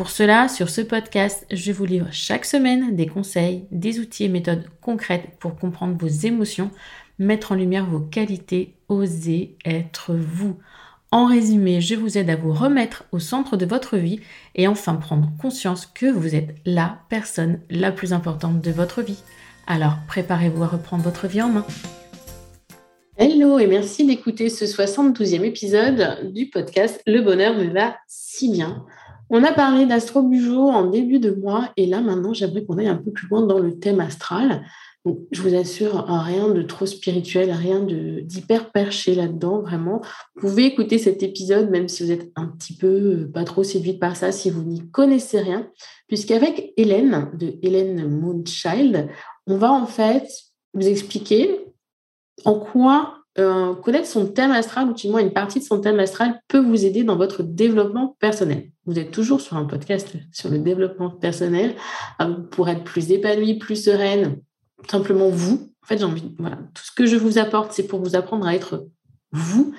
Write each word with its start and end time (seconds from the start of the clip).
Pour 0.00 0.08
cela, 0.08 0.48
sur 0.48 0.70
ce 0.70 0.80
podcast, 0.80 1.44
je 1.52 1.72
vous 1.72 1.84
livre 1.84 2.08
chaque 2.10 2.46
semaine 2.46 2.96
des 2.96 3.06
conseils, 3.06 3.66
des 3.70 3.98
outils 3.98 4.24
et 4.24 4.28
méthodes 4.30 4.64
concrètes 4.80 5.28
pour 5.38 5.56
comprendre 5.56 5.94
vos 5.98 6.08
émotions, 6.08 6.70
mettre 7.18 7.52
en 7.52 7.54
lumière 7.54 7.84
vos 7.84 8.00
qualités, 8.00 8.76
oser 8.88 9.58
être 9.62 10.14
vous. 10.14 10.56
En 11.10 11.26
résumé, 11.26 11.82
je 11.82 11.96
vous 11.96 12.16
aide 12.16 12.30
à 12.30 12.36
vous 12.36 12.54
remettre 12.54 13.04
au 13.12 13.18
centre 13.18 13.58
de 13.58 13.66
votre 13.66 13.98
vie 13.98 14.20
et 14.54 14.66
enfin 14.66 14.94
prendre 14.94 15.30
conscience 15.38 15.84
que 15.84 16.06
vous 16.06 16.34
êtes 16.34 16.54
la 16.64 17.00
personne 17.10 17.60
la 17.68 17.92
plus 17.92 18.14
importante 18.14 18.62
de 18.62 18.70
votre 18.70 19.02
vie. 19.02 19.22
Alors, 19.66 19.98
préparez-vous 20.08 20.62
à 20.62 20.68
reprendre 20.68 21.04
votre 21.04 21.26
vie 21.26 21.42
en 21.42 21.50
main. 21.50 21.66
Hello 23.18 23.58
et 23.58 23.66
merci 23.66 24.06
d'écouter 24.06 24.48
ce 24.48 24.64
72e 24.64 25.44
épisode 25.44 26.32
du 26.32 26.46
podcast 26.48 27.02
Le 27.06 27.20
bonheur 27.20 27.54
me 27.54 27.64
va 27.64 27.98
si 28.08 28.50
bien. 28.50 28.86
On 29.32 29.44
a 29.44 29.52
parlé 29.52 29.86
d'astro 29.86 30.20
en 30.20 30.90
début 30.90 31.20
de 31.20 31.30
mois 31.30 31.70
et 31.76 31.86
là 31.86 32.00
maintenant 32.00 32.34
j'aimerais 32.34 32.64
qu'on 32.64 32.78
aille 32.78 32.88
un 32.88 32.96
peu 32.96 33.12
plus 33.12 33.28
loin 33.28 33.46
dans 33.46 33.60
le 33.60 33.78
thème 33.78 34.00
astral. 34.00 34.66
je 35.30 35.40
vous 35.40 35.54
assure, 35.54 36.04
rien 36.08 36.48
de 36.48 36.62
trop 36.62 36.84
spirituel, 36.84 37.52
rien 37.52 37.80
d'hyper 37.80 38.72
perché 38.72 39.14
là-dedans, 39.14 39.60
vraiment. 39.62 40.02
Vous 40.34 40.48
pouvez 40.48 40.64
écouter 40.64 40.98
cet 40.98 41.22
épisode 41.22 41.70
même 41.70 41.86
si 41.86 42.02
vous 42.02 42.10
êtes 42.10 42.32
un 42.34 42.46
petit 42.48 42.76
peu 42.76 42.88
euh, 42.88 43.30
pas 43.32 43.44
trop 43.44 43.62
séduite 43.62 44.00
par 44.00 44.16
ça, 44.16 44.32
si 44.32 44.50
vous 44.50 44.64
n'y 44.64 44.90
connaissez 44.90 45.38
rien, 45.38 45.70
puisqu'avec 46.08 46.72
Hélène 46.76 47.30
de 47.38 47.54
Hélène 47.62 48.08
Moonchild, 48.08 49.10
on 49.46 49.56
va 49.56 49.70
en 49.70 49.86
fait 49.86 50.28
vous 50.74 50.88
expliquer 50.88 51.66
en 52.44 52.58
quoi 52.58 53.19
euh, 53.38 53.74
connaître 53.74 54.06
son 54.06 54.26
thème 54.26 54.50
astral, 54.50 54.88
ou 54.88 54.92
du 54.92 55.08
moins 55.08 55.20
une 55.20 55.32
partie 55.32 55.60
de 55.60 55.64
son 55.64 55.80
thème 55.80 56.00
astral, 56.00 56.40
peut 56.48 56.58
vous 56.58 56.84
aider 56.84 57.04
dans 57.04 57.16
votre 57.16 57.42
développement 57.42 58.16
personnel. 58.18 58.70
Vous 58.86 58.98
êtes 58.98 59.12
toujours 59.12 59.40
sur 59.40 59.56
un 59.56 59.66
podcast 59.66 60.12
sur 60.32 60.50
le 60.50 60.58
développement 60.58 61.10
personnel 61.10 61.76
euh, 62.20 62.34
pour 62.50 62.68
être 62.68 62.82
plus 62.82 63.10
épanoui, 63.12 63.58
plus 63.58 63.84
sereine, 63.84 64.40
simplement 64.90 65.28
vous. 65.28 65.70
En 65.82 65.86
fait, 65.86 65.98
j'ai 65.98 66.04
envie, 66.04 66.34
voilà, 66.38 66.58
tout 66.74 66.82
ce 66.84 66.92
que 66.92 67.06
je 67.06 67.16
vous 67.16 67.38
apporte, 67.38 67.72
c'est 67.72 67.86
pour 67.86 68.00
vous 68.00 68.16
apprendre 68.16 68.46
à 68.46 68.54
être 68.54 68.86
vous, 69.32 69.72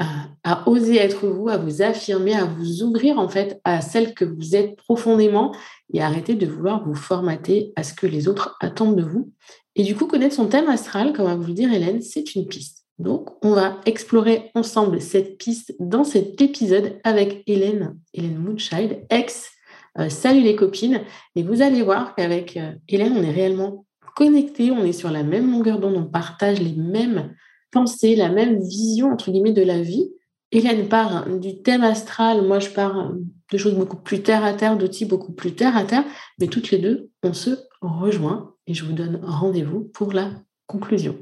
euh, 0.00 0.04
à 0.44 0.66
oser 0.68 0.96
être 0.96 1.26
vous, 1.26 1.48
à 1.50 1.58
vous 1.58 1.82
affirmer, 1.82 2.34
à 2.34 2.46
vous 2.46 2.82
ouvrir 2.82 3.18
en 3.18 3.28
fait 3.28 3.60
à 3.64 3.82
celle 3.82 4.14
que 4.14 4.24
vous 4.24 4.56
êtes 4.56 4.76
profondément 4.76 5.54
et 5.92 6.00
arrêter 6.00 6.34
de 6.34 6.46
vouloir 6.46 6.86
vous 6.86 6.94
formater 6.94 7.72
à 7.76 7.82
ce 7.82 7.92
que 7.92 8.06
les 8.06 8.28
autres 8.28 8.56
attendent 8.60 8.96
de 8.96 9.04
vous. 9.04 9.30
Et 9.76 9.82
du 9.82 9.94
coup, 9.94 10.06
connaître 10.06 10.34
son 10.34 10.46
thème 10.46 10.68
astral, 10.68 11.12
comme 11.12 11.26
va 11.26 11.34
vous 11.34 11.48
le 11.48 11.52
dire 11.52 11.72
Hélène, 11.72 12.00
c'est 12.00 12.34
une 12.34 12.46
piste. 12.46 12.83
Donc, 12.98 13.30
on 13.44 13.54
va 13.54 13.80
explorer 13.86 14.50
ensemble 14.54 15.00
cette 15.00 15.36
piste 15.38 15.74
dans 15.80 16.04
cet 16.04 16.40
épisode 16.40 16.98
avec 17.02 17.42
Hélène, 17.46 17.98
Hélène 18.12 18.38
Moonchild, 18.38 19.04
ex 19.10 19.50
euh, 19.98 20.08
Salut 20.08 20.42
les 20.42 20.56
copines. 20.56 21.00
Et 21.34 21.42
vous 21.42 21.60
allez 21.62 21.82
voir 21.82 22.14
qu'avec 22.14 22.56
euh, 22.56 22.72
Hélène, 22.88 23.14
on 23.16 23.22
est 23.22 23.32
réellement 23.32 23.84
connectés, 24.14 24.70
on 24.70 24.84
est 24.84 24.92
sur 24.92 25.10
la 25.10 25.24
même 25.24 25.50
longueur 25.50 25.80
d'onde, 25.80 25.96
on 25.96 26.04
partage 26.04 26.60
les 26.60 26.74
mêmes 26.74 27.34
pensées, 27.72 28.14
la 28.14 28.28
même 28.28 28.60
vision, 28.60 29.10
entre 29.10 29.30
guillemets, 29.30 29.52
de 29.52 29.62
la 29.62 29.82
vie. 29.82 30.10
Hélène 30.52 30.88
part 30.88 31.28
du 31.28 31.62
thème 31.62 31.82
astral, 31.82 32.46
moi 32.46 32.60
je 32.60 32.68
pars 32.68 33.12
de 33.50 33.58
choses 33.58 33.74
beaucoup 33.74 33.96
plus 33.96 34.22
terre 34.22 34.44
à 34.44 34.52
terre, 34.52 34.78
d'outils 34.78 35.04
beaucoup 35.04 35.32
plus 35.32 35.56
terre 35.56 35.76
à 35.76 35.82
terre, 35.82 36.04
mais 36.38 36.46
toutes 36.46 36.70
les 36.70 36.78
deux, 36.78 37.10
on 37.24 37.32
se 37.32 37.50
rejoint 37.80 38.54
et 38.68 38.74
je 38.74 38.84
vous 38.84 38.92
donne 38.92 39.18
rendez-vous 39.24 39.80
pour 39.92 40.12
la 40.12 40.30
conclusion. 40.66 41.18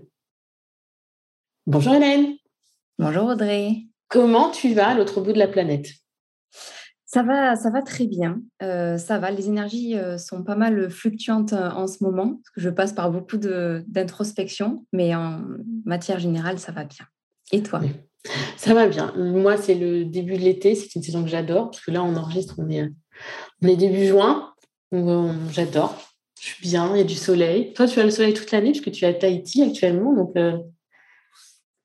Bonjour 1.68 1.94
Hélène. 1.94 2.34
Bonjour 2.98 3.26
Audrey. 3.26 3.86
Comment 4.08 4.50
tu 4.50 4.74
vas 4.74 4.88
à 4.88 4.94
l'autre 4.94 5.20
bout 5.20 5.32
de 5.32 5.38
la 5.38 5.46
planète? 5.46 5.86
Ça 7.04 7.22
va, 7.22 7.54
ça 7.54 7.70
va 7.70 7.82
très 7.82 8.08
bien. 8.08 8.40
Euh, 8.64 8.98
ça 8.98 9.18
va. 9.20 9.30
Les 9.30 9.46
énergies 9.46 9.96
euh, 9.96 10.18
sont 10.18 10.42
pas 10.42 10.56
mal 10.56 10.90
fluctuantes 10.90 11.52
euh, 11.52 11.70
en 11.70 11.86
ce 11.86 12.02
moment 12.02 12.30
parce 12.30 12.50
que 12.56 12.60
je 12.60 12.68
passe 12.68 12.92
par 12.92 13.12
beaucoup 13.12 13.36
d'introspection, 13.36 14.84
mais 14.92 15.14
en 15.14 15.40
matière 15.84 16.18
générale, 16.18 16.58
ça 16.58 16.72
va 16.72 16.82
bien. 16.82 17.06
Et 17.52 17.62
toi? 17.62 17.80
Ça 18.56 18.74
va 18.74 18.88
bien. 18.88 19.12
Moi, 19.16 19.56
c'est 19.56 19.76
le 19.76 20.04
début 20.04 20.34
de 20.34 20.42
l'été. 20.42 20.74
C'est 20.74 20.96
une 20.96 21.02
saison 21.04 21.22
que 21.22 21.30
j'adore 21.30 21.70
parce 21.70 21.84
que 21.84 21.92
là, 21.92 22.02
on 22.02 22.16
enregistre, 22.16 22.56
on 22.58 22.68
est, 22.70 22.90
on 23.62 23.68
est 23.68 23.76
début 23.76 24.06
juin. 24.06 24.52
J'adore. 25.52 25.96
Je 26.40 26.46
suis 26.46 26.62
bien. 26.62 26.90
Il 26.96 26.98
y 26.98 27.02
a 27.02 27.04
du 27.04 27.14
soleil. 27.14 27.72
Toi, 27.72 27.86
tu 27.86 28.00
as 28.00 28.04
le 28.04 28.10
soleil 28.10 28.34
toute 28.34 28.50
l'année 28.50 28.72
puisque 28.72 28.90
tu 28.90 29.04
es 29.04 29.08
à 29.08 29.14
Tahiti 29.14 29.62
actuellement, 29.62 30.12
donc. 30.12 30.34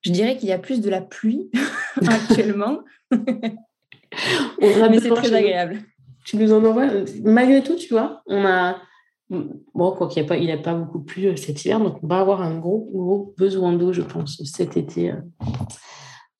Je 0.02 0.12
dirais 0.12 0.38
qu'il 0.38 0.50
y 0.50 0.54
a 0.54 0.60
plus 0.60 0.82
de 0.82 0.90
la 0.90 1.02
pluie 1.02 1.50
actuellement. 2.08 2.80
Mais 3.12 5.00
c'est 5.00 5.10
très 5.10 5.34
agréable. 5.34 5.80
Tu 6.26 6.38
nous 6.38 6.52
en 6.52 6.64
envoies. 6.64 6.88
Malgré 7.24 7.64
tout, 7.64 7.76
tu 7.76 7.94
vois, 7.94 8.22
on 8.26 8.46
a. 8.46 8.82
Bon, 9.30 9.92
quoi 9.92 10.08
qu'il 10.08 10.22
n'y 10.22 10.26
a, 10.26 10.30
pas, 10.30 10.38
il 10.38 10.52
a 10.52 10.58
pas 10.58 10.74
beaucoup 10.74 11.02
plu 11.02 11.28
euh, 11.28 11.36
cet 11.36 11.66
hiver, 11.66 11.82
donc 11.82 11.98
on 12.02 12.08
va 12.08 12.22
avoir 12.22 12.42
un 12.42 12.58
gros, 12.58 12.90
gros 12.94 13.34
besoin 13.38 13.74
d'eau, 13.74 13.92
je 13.92 14.02
pense, 14.02 14.42
cet 14.46 14.78
été. 14.78 15.12
Euh. 15.12 15.16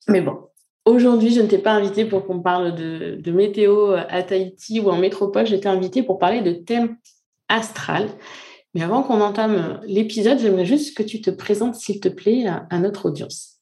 Mais 0.08 0.22
bon, 0.22 0.38
aujourd'hui, 0.86 1.30
je 1.30 1.42
ne 1.42 1.46
t'ai 1.46 1.58
pas 1.58 1.72
invité 1.72 2.06
pour 2.06 2.26
qu'on 2.26 2.40
parle 2.40 2.74
de, 2.74 3.16
de, 3.20 3.30
météo 3.30 3.92
à 4.08 4.22
Tahiti 4.22 4.80
ou 4.80 4.88
en 4.88 4.96
métropole. 4.96 5.46
J'étais 5.46 5.68
invitée 5.68 6.02
pour 6.02 6.18
parler 6.18 6.40
de 6.40 6.52
thème 6.52 6.96
astral. 7.48 8.08
Mais 8.74 8.82
avant 8.82 9.02
qu'on 9.02 9.20
entame 9.20 9.80
l'épisode, 9.86 10.38
j'aimerais 10.38 10.66
juste 10.66 10.96
que 10.96 11.02
tu 11.02 11.20
te 11.20 11.30
présentes, 11.30 11.74
s'il 11.74 12.00
te 12.00 12.08
plaît, 12.08 12.46
à, 12.46 12.78
notre 12.78 13.06
audience. 13.06 13.60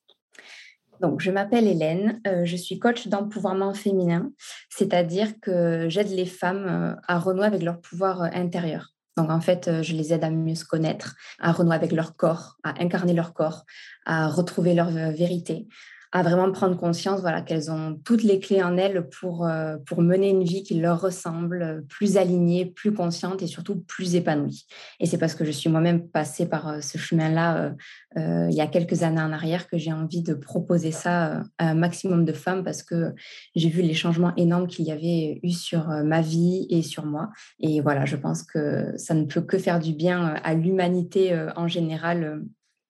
Donc, 1.01 1.21
je 1.21 1.31
m'appelle 1.31 1.67
Hélène, 1.67 2.21
euh, 2.27 2.45
je 2.45 2.57
suis 2.57 2.79
coach 2.79 3.07
d'empouvoirment 3.07 3.75
féminin, 3.75 4.31
c'est-à-dire 4.71 5.39
que 5.41 5.89
j'aide 5.89 6.11
les 6.11 6.25
femmes 6.25 6.67
euh, 6.67 6.95
à 7.07 7.19
renouer 7.19 7.47
avec 7.47 7.63
leur 7.63 7.81
pouvoir 7.81 8.23
euh, 8.23 8.29
intérieur. 8.33 8.95
Donc, 9.19 9.31
en 9.31 9.41
fait, 9.41 9.83
je 9.83 9.95
les 9.95 10.13
aide 10.13 10.25
à 10.25 10.31
mieux 10.31 10.55
se 10.55 10.65
connaître, 10.65 11.15
à 11.39 11.53
renouer 11.53 11.75
avec 11.75 11.93
leur 11.93 12.17
corps, 12.17 12.57
à 12.65 12.83
incarner 12.83 13.15
leur 13.15 13.33
corps, 13.33 13.65
à 14.05 14.29
retrouver 14.29 14.75
leur 14.75 14.91
vérité, 14.91 15.67
à 16.17 16.23
vraiment 16.23 16.51
prendre 16.51 16.79
conscience 16.79 17.21
voilà, 17.21 17.43
qu'elles 17.43 17.71
ont 17.71 18.01
toutes 18.03 18.23
les 18.23 18.41
clés 18.41 18.63
en 18.63 18.79
elles 18.79 19.07
pour, 19.21 19.47
euh, 19.47 19.77
pour 19.85 20.01
mener 20.01 20.31
une 20.31 20.45
vie 20.45 20.63
qui 20.63 20.81
leur 20.81 20.99
ressemble, 20.99 21.85
plus 21.91 22.17
alignée, 22.17 22.65
plus 22.65 22.95
consciente 22.95 23.43
et 23.43 23.47
surtout 23.47 23.81
plus 23.81 24.15
épanouie. 24.15 24.67
Et 24.99 25.05
c'est 25.05 25.19
parce 25.19 25.35
que 25.35 25.45
je 25.45 25.51
suis 25.51 25.69
moi-même 25.69 26.09
passée 26.09 26.49
par 26.49 26.69
euh, 26.69 26.81
ce 26.81 26.97
chemin-là 26.97 27.75
euh, 28.17 28.47
il 28.49 28.55
y 28.55 28.63
a 28.63 28.67
quelques 28.67 29.03
années 29.03 29.21
en 29.21 29.31
arrière 29.31 29.69
que 29.69 29.77
j'ai 29.77 29.93
envie 29.93 30.23
de 30.23 30.33
proposer 30.33 30.91
ça 30.91 31.43
à 31.59 31.69
un 31.69 31.75
maximum 31.75 32.25
de 32.25 32.33
femmes 32.33 32.65
parce 32.65 32.83
que 32.83 33.13
j'ai 33.55 33.69
vu 33.69 33.83
les 33.83 33.93
changements 33.93 34.35
énormes 34.37 34.69
qu'il 34.69 34.87
y 34.87 34.93
avait 34.93 35.39
eu 35.43 35.51
sur 35.51 35.89
ma 35.89 36.23
vie 36.23 36.67
et 36.71 36.81
sur 36.81 37.05
moi. 37.05 37.29
Et 37.61 37.83
voilà, 37.83 38.07
je 38.07 38.17
pense 38.17 38.43
que 38.43 38.97
ça 38.97 39.13
ne 39.13 39.25
peut 39.25 39.43
que 39.43 39.59
faire 39.59 39.81
du 39.81 39.93
bien 39.93 40.35
à 40.43 40.55
l'humanité 40.55 41.39
en 41.57 41.69
général 41.69 42.41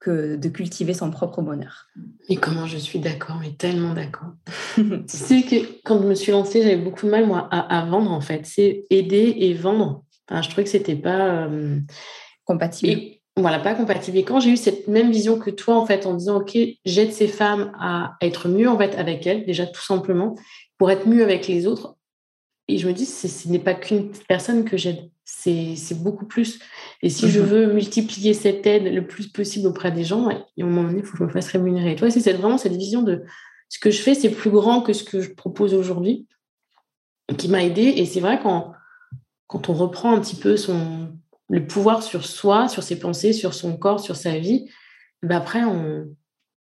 que 0.01 0.37
de 0.37 0.49
cultiver 0.49 0.95
son 0.95 1.11
propre 1.11 1.43
bonheur. 1.43 1.87
Et 2.29 2.37
comment 2.37 2.67
je 2.67 2.77
suis 2.77 2.99
d'accord, 2.99 3.39
mais 3.41 3.53
tellement 3.53 3.95
d'accord. 3.95 4.29
tu 4.77 5.17
sais 5.17 5.43
que 5.43 5.57
quand 5.85 6.01
je 6.01 6.07
me 6.07 6.15
suis 6.15 6.33
lancée, 6.33 6.63
j'avais 6.63 6.77
beaucoup 6.77 7.07
de 7.07 7.11
mal, 7.11 7.27
moi, 7.27 7.49
à, 7.51 7.85
vendre, 7.87 8.11
en 8.11 8.21
fait. 8.21 8.45
C'est 8.45 8.85
aider 8.91 9.35
et 9.39 9.55
vendre. 9.55 10.05
Enfin, 10.29 10.43
je 10.43 10.49
trouvais 10.49 10.65
que 10.65 10.71
c'était 10.71 10.97
pas... 10.97 11.47
Euh, 11.47 11.81
compatible. 12.45 13.01
voilà, 13.37 13.59
pas 13.59 13.75
compatible. 13.75 14.19
Et 14.19 14.25
quand 14.25 14.39
j'ai 14.39 14.51
eu 14.51 14.57
cette 14.57 14.87
même 14.87 15.11
vision 15.11 15.39
que 15.39 15.51
toi, 15.51 15.77
en 15.77 15.87
fait, 15.87 16.07
en 16.07 16.15
disant, 16.15 16.39
OK, 16.39 16.57
j'aide 16.85 17.13
ces 17.13 17.29
femmes 17.29 17.73
à 17.79 18.17
être 18.21 18.49
mieux, 18.49 18.69
en 18.69 18.79
fait, 18.79 18.95
avec 18.97 19.27
elles, 19.27 19.45
déjà, 19.45 19.67
tout 19.67 19.83
simplement, 19.83 20.37
pour 20.79 20.91
être 20.91 21.07
mieux 21.07 21.23
avec 21.23 21.49
les 21.49 21.67
autres. 21.67 21.97
Et 22.69 22.79
je 22.79 22.87
me 22.87 22.93
dis, 22.93 23.07
ce 23.07 23.49
n'est 23.49 23.59
pas 23.59 23.75
qu'une 23.75 24.11
personne 24.29 24.65
que 24.65 24.77
j'aide 24.77 25.11
c'est 25.26 26.00
beaucoup 26.00 26.25
plus. 26.25 26.61
Et 27.02 27.11
si 27.11 27.28
je 27.28 27.40
mhm. 27.40 27.46
veux 27.46 27.73
multiplier 27.73 28.32
cette 28.32 28.64
aide 28.64 28.84
le 28.84 29.06
plus 29.06 29.26
possible 29.26 29.67
auprès 29.67 29.90
des 29.90 30.05
gens, 30.05 30.28
à 30.28 30.34
un 30.34 30.64
moment 30.64 30.84
donné, 30.84 31.00
il 31.00 31.05
faut 31.05 31.12
que 31.12 31.19
je 31.19 31.25
me 31.25 31.28
fasse 31.28 31.49
rémunérer. 31.49 31.93
Et 31.93 31.96
toi, 31.96 32.08
c'est 32.11 32.32
vraiment 32.32 32.58
cette 32.58 32.76
vision 32.76 33.02
de 33.02 33.25
ce 33.69 33.81
que 33.81 33.90
je 33.90 34.00
fais, 34.00 34.14
c'est 34.14 34.31
plus 34.31 34.50
grand 34.50 34.82
que 34.82 34.93
ce 34.93 35.02
que 35.02 35.20
je 35.20 35.34
propose 35.34 35.75
aujourd'hui, 35.75 36.28
qui 37.37 37.49
m'a 37.49 37.64
aidé. 37.64 37.82
Et 37.82 38.06
c'est 38.06 38.20
vrai 38.20 38.38
quand, 38.40 38.73
quand 39.49 39.69
on 39.69 39.75
reprend 39.75 40.14
un 40.14 40.20
petit 40.20 40.37
peu 40.37 40.56
son, 40.56 41.12
le 41.49 41.67
pouvoir 41.67 42.05
sur 42.05 42.25
soi, 42.25 42.69
sur 42.69 42.84
ses 42.84 42.99
pensées, 42.99 43.32
sur 43.32 43.52
son 43.52 43.76
corps, 43.76 43.99
sur 43.99 44.14
sa 44.14 44.38
vie, 44.38 44.70
ben 45.25 45.38
après, 45.38 45.64
on, 45.64 46.06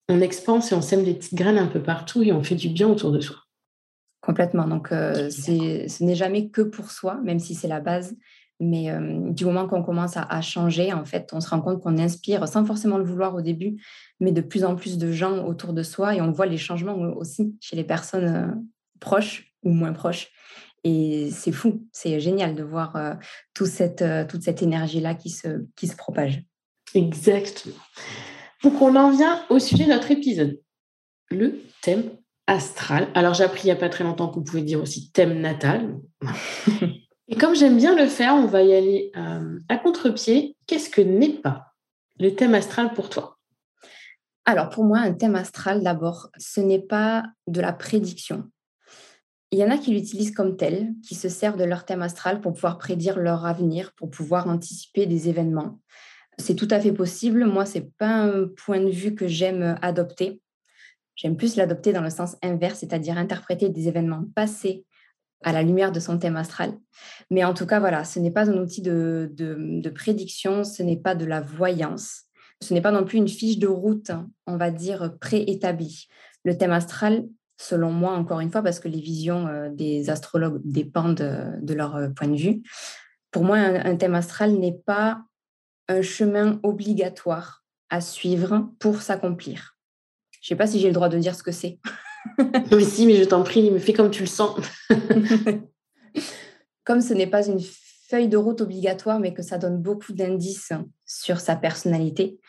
on 0.09 0.21
expanse 0.21 0.71
et 0.71 0.75
on 0.75 0.81
sème 0.81 1.03
des 1.03 1.13
petites 1.13 1.35
graines 1.35 1.59
un 1.59 1.67
peu 1.67 1.83
partout 1.83 2.23
et 2.23 2.31
on 2.31 2.41
fait 2.41 2.55
du 2.55 2.69
bien 2.69 2.87
autour 2.89 3.11
de 3.11 3.19
soi. 3.19 3.37
Complètement. 4.21 4.67
Donc, 4.67 4.91
euh, 4.91 5.29
ce 5.29 6.03
n'est 6.03 6.15
jamais 6.15 6.49
que 6.49 6.63
pour 6.63 6.89
soi, 6.89 7.19
même 7.23 7.37
si 7.37 7.53
c'est 7.53 7.67
la 7.67 7.79
base. 7.79 8.15
Mais 8.59 8.89
euh, 8.89 9.31
du 9.31 9.45
moment 9.45 9.67
qu'on 9.67 9.83
commence 9.83 10.15
à, 10.15 10.41
changer, 10.41 10.93
en 10.93 11.03
fait, 11.03 11.31
on 11.33 11.41
se 11.41 11.49
rend 11.49 11.61
compte 11.61 11.81
qu'on 11.81 11.97
inspire, 11.97 12.47
sans 12.47 12.65
forcément 12.65 12.97
le 12.97 13.03
vouloir 13.03 13.35
au 13.35 13.41
début, 13.41 13.81
mais 14.19 14.31
de 14.31 14.41
plus 14.41 14.63
en 14.63 14.75
plus 14.75 14.97
de 14.97 15.11
gens 15.11 15.45
autour 15.45 15.73
de 15.73 15.83
soi. 15.83 16.15
Et 16.15 16.21
on 16.21 16.31
voit 16.31 16.45
les 16.45 16.57
changements 16.57 16.95
aussi 16.95 17.55
chez 17.59 17.75
les 17.75 17.83
personnes 17.83 18.35
euh, 18.35 18.47
proches 18.99 19.53
ou 19.63 19.71
moins 19.71 19.93
proches. 19.93 20.29
Et 20.85 21.29
c'est 21.31 21.51
fou, 21.51 21.85
c'est 21.91 22.19
génial 22.19 22.53
de 22.53 22.63
voir 22.63 23.17
toute 23.55 23.67
cette, 23.67 24.05
toute 24.29 24.43
cette 24.43 24.61
énergie-là 24.61 25.15
qui 25.15 25.31
se, 25.31 25.65
qui 25.75 25.87
se 25.87 25.95
propage. 25.95 26.43
Exactement. 26.93 27.73
Donc, 28.63 28.79
on 28.79 28.95
en 28.95 29.09
vient 29.09 29.43
au 29.49 29.57
sujet 29.57 29.85
de 29.85 29.89
notre 29.89 30.11
épisode, 30.11 30.61
le 31.31 31.59
thème 31.81 32.11
astral. 32.45 33.07
Alors, 33.15 33.33
j'ai 33.33 33.43
appris 33.43 33.63
il 33.63 33.65
n'y 33.65 33.71
a 33.71 33.75
pas 33.75 33.89
très 33.89 34.03
longtemps 34.03 34.27
qu'on 34.27 34.43
pouvait 34.43 34.61
dire 34.61 34.79
aussi 34.79 35.11
thème 35.11 35.41
natal. 35.41 35.97
Et 37.27 37.35
comme 37.35 37.55
j'aime 37.55 37.77
bien 37.77 37.95
le 37.95 38.07
faire, 38.07 38.35
on 38.35 38.45
va 38.45 38.61
y 38.61 38.73
aller 38.73 39.11
euh, 39.17 39.59
à 39.67 39.77
contre-pied. 39.77 40.55
Qu'est-ce 40.67 40.89
que 40.89 41.01
n'est 41.01 41.41
pas 41.41 41.73
le 42.19 42.35
thème 42.35 42.53
astral 42.53 42.93
pour 42.93 43.09
toi? 43.09 43.39
Alors, 44.45 44.69
pour 44.69 44.83
moi, 44.83 44.99
un 44.99 45.13
thème 45.13 45.35
astral, 45.35 45.81
d'abord, 45.81 46.29
ce 46.37 46.61
n'est 46.61 46.81
pas 46.81 47.23
de 47.47 47.61
la 47.61 47.73
prédiction. 47.73 48.51
Il 49.49 49.57
y 49.57 49.63
en 49.63 49.71
a 49.71 49.77
qui 49.79 49.91
l'utilisent 49.91 50.35
comme 50.35 50.55
tel, 50.55 50.93
qui 51.03 51.15
se 51.15 51.29
servent 51.29 51.57
de 51.57 51.63
leur 51.63 51.85
thème 51.85 52.03
astral 52.03 52.41
pour 52.41 52.53
pouvoir 52.53 52.77
prédire 52.77 53.17
leur 53.17 53.45
avenir, 53.45 53.93
pour 53.93 54.11
pouvoir 54.11 54.47
anticiper 54.47 55.07
des 55.07 55.27
événements. 55.27 55.79
C'est 56.37 56.55
tout 56.55 56.67
à 56.69 56.79
fait 56.79 56.91
possible. 56.91 57.45
Moi, 57.45 57.65
ce 57.65 57.79
n'est 57.79 57.89
pas 57.97 58.17
un 58.17 58.47
point 58.49 58.81
de 58.81 58.91
vue 58.91 59.15
que 59.15 59.25
j'aime 59.25 59.79
adopter. 59.81 60.41
J'aime 61.15 61.37
plus 61.37 61.55
l'adopter 61.55 61.91
dans 61.91 62.01
le 62.01 62.09
sens 62.11 62.35
inverse, 62.43 62.79
c'est-à-dire 62.79 63.17
interpréter 63.17 63.69
des 63.69 63.87
événements 63.87 64.25
passés 64.35 64.85
à 65.43 65.51
la 65.51 65.63
lumière 65.63 65.91
de 65.91 65.99
son 65.99 66.17
thème 66.17 66.37
astral. 66.37 66.73
Mais 67.29 67.43
en 67.43 67.53
tout 67.53 67.65
cas, 67.65 67.79
voilà, 67.79 68.03
ce 68.03 68.19
n'est 68.19 68.31
pas 68.31 68.49
un 68.49 68.57
outil 68.57 68.81
de, 68.81 69.31
de, 69.33 69.89
prédiction, 69.89 70.63
ce 70.63 70.83
n'est 70.83 70.97
pas 70.97 71.15
de 71.15 71.25
la 71.25 71.41
voyance, 71.41 72.23
ce 72.61 72.73
n'est 72.73 72.81
pas 72.81 72.91
non 72.91 73.05
plus 73.05 73.17
une 73.17 73.27
fiche 73.27 73.59
de 73.59 73.67
route, 73.67 74.11
on 74.47 74.57
va 74.57 74.71
dire, 74.71 75.13
préétablie. 75.19 76.07
Le 76.43 76.57
thème 76.57 76.71
astral, 76.71 77.25
selon 77.57 77.91
moi, 77.91 78.13
encore 78.13 78.39
une 78.39 78.51
fois, 78.51 78.61
parce 78.61 78.79
que 78.79 78.87
les 78.87 79.01
visions 79.01 79.47
euh, 79.47 79.69
des 79.69 80.09
astrologues 80.09 80.61
dépendent 80.63 81.59
de, 81.61 81.73
leur 81.73 81.95
euh, 81.95 82.09
point 82.09 82.27
de 82.27 82.35
vue, 82.35 82.63
pour 83.31 83.43
moi, 83.43 83.57
un 83.57 83.95
thème 83.97 84.15
astral 84.15 84.53
n'est 84.53 84.79
pas 84.85 85.21
un 85.89 86.01
chemin 86.01 86.59
obligatoire 86.63 87.63
à 87.89 88.01
suivre 88.01 88.69
pour 88.79 89.01
s'accomplir. 89.01 89.77
Je 90.31 90.53
ne 90.53 90.55
sais 90.55 90.55
pas 90.55 90.67
si 90.67 90.79
j'ai 90.79 90.87
le 90.87 90.93
droit 90.93 91.09
de 91.09 91.17
dire 91.17 91.35
ce 91.35 91.43
que 91.43 91.51
c'est. 91.51 91.79
mais 92.71 92.83
si, 92.83 93.05
mais 93.05 93.15
je 93.15 93.23
t'en 93.23 93.43
prie, 93.43 93.71
me 93.71 93.79
fais 93.79 93.93
comme 93.93 94.11
tu 94.11 94.21
le 94.21 94.27
sens. 94.27 94.59
comme 96.83 97.01
ce 97.01 97.13
n'est 97.13 97.27
pas 97.27 97.45
une 97.47 97.59
feuille 98.09 98.29
de 98.29 98.37
route 98.37 98.61
obligatoire, 98.61 99.19
mais 99.19 99.33
que 99.33 99.41
ça 99.41 99.57
donne 99.57 99.81
beaucoup 99.81 100.13
d'indices 100.13 100.71
sur 101.05 101.39
sa 101.39 101.55
personnalité, 101.55 102.39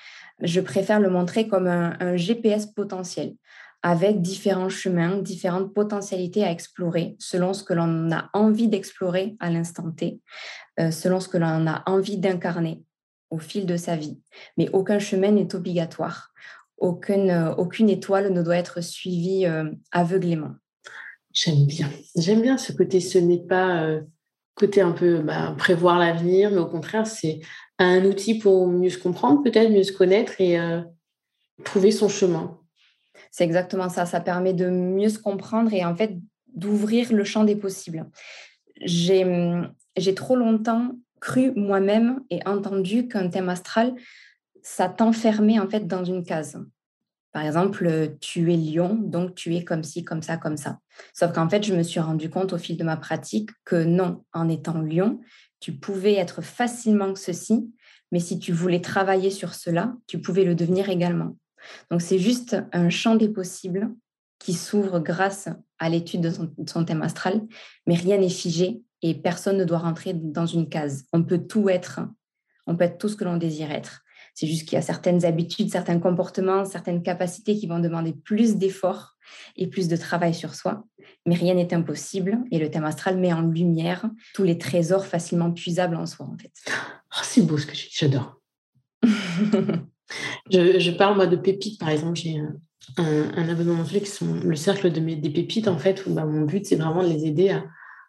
je 0.42 0.60
préfère 0.60 1.00
le 1.00 1.08
montrer 1.08 1.48
comme 1.48 1.66
un, 1.66 2.16
GPS 2.16 2.66
potentiel, 2.66 3.34
avec 3.82 4.20
différents 4.20 4.68
chemins, 4.68 5.16
différentes 5.16 5.72
potentialités 5.72 6.44
à 6.44 6.50
explorer, 6.50 7.16
selon 7.18 7.54
ce 7.54 7.64
que 7.64 7.72
l'on 7.72 8.10
a 8.12 8.28
envie 8.32 8.68
d'explorer 8.68 9.36
à 9.40 9.50
l'instant 9.50 9.90
T, 9.90 10.20
euh, 10.80 10.90
selon 10.90 11.20
ce 11.20 11.28
que 11.28 11.38
l'on 11.38 11.66
a 11.66 11.82
envie 11.86 12.18
d'incarner 12.18 12.82
au 13.30 13.38
fil 13.38 13.66
de 13.66 13.76
sa 13.76 13.96
vie. 13.96 14.20
Mais 14.56 14.68
aucun 14.72 14.98
chemin 14.98 15.30
n'est 15.30 15.54
obligatoire 15.54 16.32
aucune, 16.78 17.30
euh, 17.30 17.54
aucune 17.54 17.88
étoile 17.88 18.32
ne 18.32 18.42
doit 18.42 18.56
être 18.56 18.82
suivie 18.82 19.46
euh, 19.46 19.70
aveuglément. 19.92 20.54
J'aime 21.32 21.66
bien. 21.66 21.90
J'aime 22.16 22.42
bien 22.42 22.58
ce 22.58 22.72
côté. 22.72 23.00
Ce 23.00 23.18
n'est 23.18 23.42
pas 23.42 23.82
euh, 23.82 24.00
côté 24.54 24.80
un 24.80 24.92
peu 24.92 25.20
bah, 25.20 25.54
prévoir 25.58 25.98
l'avenir, 25.98 26.50
mais 26.50 26.58
au 26.58 26.66
contraire, 26.66 27.06
c'est 27.06 27.40
un 27.78 28.04
outil 28.04 28.38
pour 28.38 28.66
mieux 28.68 28.90
se 28.90 28.98
comprendre, 28.98 29.42
peut-être 29.42 29.70
mieux 29.70 29.82
se 29.82 29.92
connaître 29.92 30.40
et 30.40 30.58
trouver 31.62 31.90
son 31.90 32.08
chemin. 32.08 32.58
C'est 33.30 33.44
exactement 33.44 33.90
ça. 33.90 34.06
Ça 34.06 34.20
permet 34.20 34.54
de 34.54 34.70
mieux 34.70 35.10
se 35.10 35.18
comprendre 35.18 35.74
et 35.74 35.84
en 35.84 35.94
fait 35.94 36.16
d'ouvrir 36.54 37.12
le 37.12 37.22
champ 37.22 37.44
des 37.44 37.54
possibles. 37.54 38.06
J'ai 38.80 39.26
trop 40.14 40.36
longtemps 40.36 40.92
cru 41.20 41.52
moi-même 41.54 42.20
et 42.30 42.40
entendu 42.46 43.08
qu'un 43.08 43.28
thème 43.28 43.48
astral, 43.48 43.94
ça 44.66 44.88
t'enfermait 44.88 45.60
en 45.60 45.68
fait 45.68 45.86
dans 45.86 46.04
une 46.04 46.24
case. 46.24 46.60
Par 47.30 47.44
exemple, 47.44 48.16
tu 48.20 48.52
es 48.52 48.56
lion, 48.56 48.96
donc 48.96 49.36
tu 49.36 49.54
es 49.54 49.62
comme 49.62 49.84
ci, 49.84 50.02
comme 50.02 50.22
ça, 50.22 50.38
comme 50.38 50.56
ça. 50.56 50.80
Sauf 51.14 51.32
qu'en 51.32 51.48
fait, 51.48 51.62
je 51.62 51.72
me 51.72 51.84
suis 51.84 52.00
rendu 52.00 52.30
compte 52.30 52.52
au 52.52 52.58
fil 52.58 52.76
de 52.76 52.82
ma 52.82 52.96
pratique 52.96 53.50
que 53.64 53.84
non, 53.84 54.24
en 54.32 54.48
étant 54.48 54.82
lion, 54.82 55.20
tu 55.60 55.72
pouvais 55.72 56.14
être 56.14 56.42
facilement 56.42 57.14
ceci, 57.14 57.72
mais 58.10 58.18
si 58.18 58.40
tu 58.40 58.52
voulais 58.52 58.80
travailler 58.80 59.30
sur 59.30 59.54
cela, 59.54 59.94
tu 60.08 60.20
pouvais 60.20 60.42
le 60.42 60.56
devenir 60.56 60.90
également. 60.90 61.36
Donc 61.92 62.02
c'est 62.02 62.18
juste 62.18 62.56
un 62.72 62.90
champ 62.90 63.14
des 63.14 63.28
possibles 63.28 63.94
qui 64.40 64.52
s'ouvre 64.52 64.98
grâce 64.98 65.48
à 65.78 65.88
l'étude 65.88 66.22
de 66.22 66.30
de 66.30 66.68
son, 66.68 66.84
thème 66.84 67.02
astral, 67.02 67.40
mais 67.86 67.94
rien 67.94 68.18
n'est 68.18 68.28
figé 68.28 68.82
et 69.02 69.14
personne 69.14 69.58
ne 69.58 69.64
doit 69.64 69.78
rentrer 69.78 70.12
dans 70.12 70.46
une 70.46 70.68
case. 70.68 71.04
On 71.12 71.22
peut 71.22 71.46
tout 71.46 71.68
être, 71.68 72.00
on 72.66 72.76
peut 72.76 72.84
être 72.84 72.98
tout 72.98 73.08
ce 73.08 73.14
que 73.14 73.24
l'on 73.24 73.36
désire 73.36 73.70
être. 73.70 74.02
C'est 74.36 74.46
juste 74.46 74.68
qu'il 74.68 74.76
y 74.76 74.78
a 74.78 74.82
certaines 74.82 75.24
habitudes, 75.24 75.72
certains 75.72 75.98
comportements, 75.98 76.66
certaines 76.66 77.02
capacités 77.02 77.56
qui 77.56 77.66
vont 77.66 77.78
demander 77.78 78.12
plus 78.12 78.56
d'efforts 78.56 79.16
et 79.56 79.66
plus 79.66 79.88
de 79.88 79.96
travail 79.96 80.34
sur 80.34 80.54
soi. 80.54 80.84
Mais 81.24 81.34
rien 81.34 81.54
n'est 81.54 81.72
impossible 81.72 82.40
et 82.50 82.58
le 82.58 82.70
thème 82.70 82.84
astral 82.84 83.16
met 83.16 83.32
en 83.32 83.40
lumière 83.40 84.10
tous 84.34 84.42
les 84.42 84.58
trésors 84.58 85.06
facilement 85.06 85.50
puisables 85.50 85.96
en 85.96 86.04
soi, 86.04 86.26
en 86.26 86.36
fait. 86.36 86.52
Oh, 86.68 87.22
c'est 87.22 87.46
beau 87.46 87.56
ce 87.56 87.64
que 87.64 87.72
tu 87.72 87.88
dis, 87.88 87.96
j'adore. 87.98 88.38
je, 90.50 90.90
parle, 90.90 91.16
moi, 91.16 91.26
de 91.26 91.36
pépites, 91.36 91.80
par 91.80 91.88
exemple. 91.88 92.18
J'ai 92.18 92.36
un, 92.98 93.48
abonnement 93.48 93.78
Netflix, 93.78 94.20
le 94.20 94.56
cercle 94.56 94.92
de 94.92 95.00
mes, 95.00 95.16
des 95.16 95.30
pépites, 95.30 95.66
en 95.66 95.78
fait, 95.78 96.04
où 96.04 96.12
bah, 96.12 96.26
mon 96.26 96.42
but, 96.42 96.66
c'est 96.66 96.76
vraiment 96.76 97.02
de 97.02 97.08
les 97.08 97.24
aider 97.24 97.58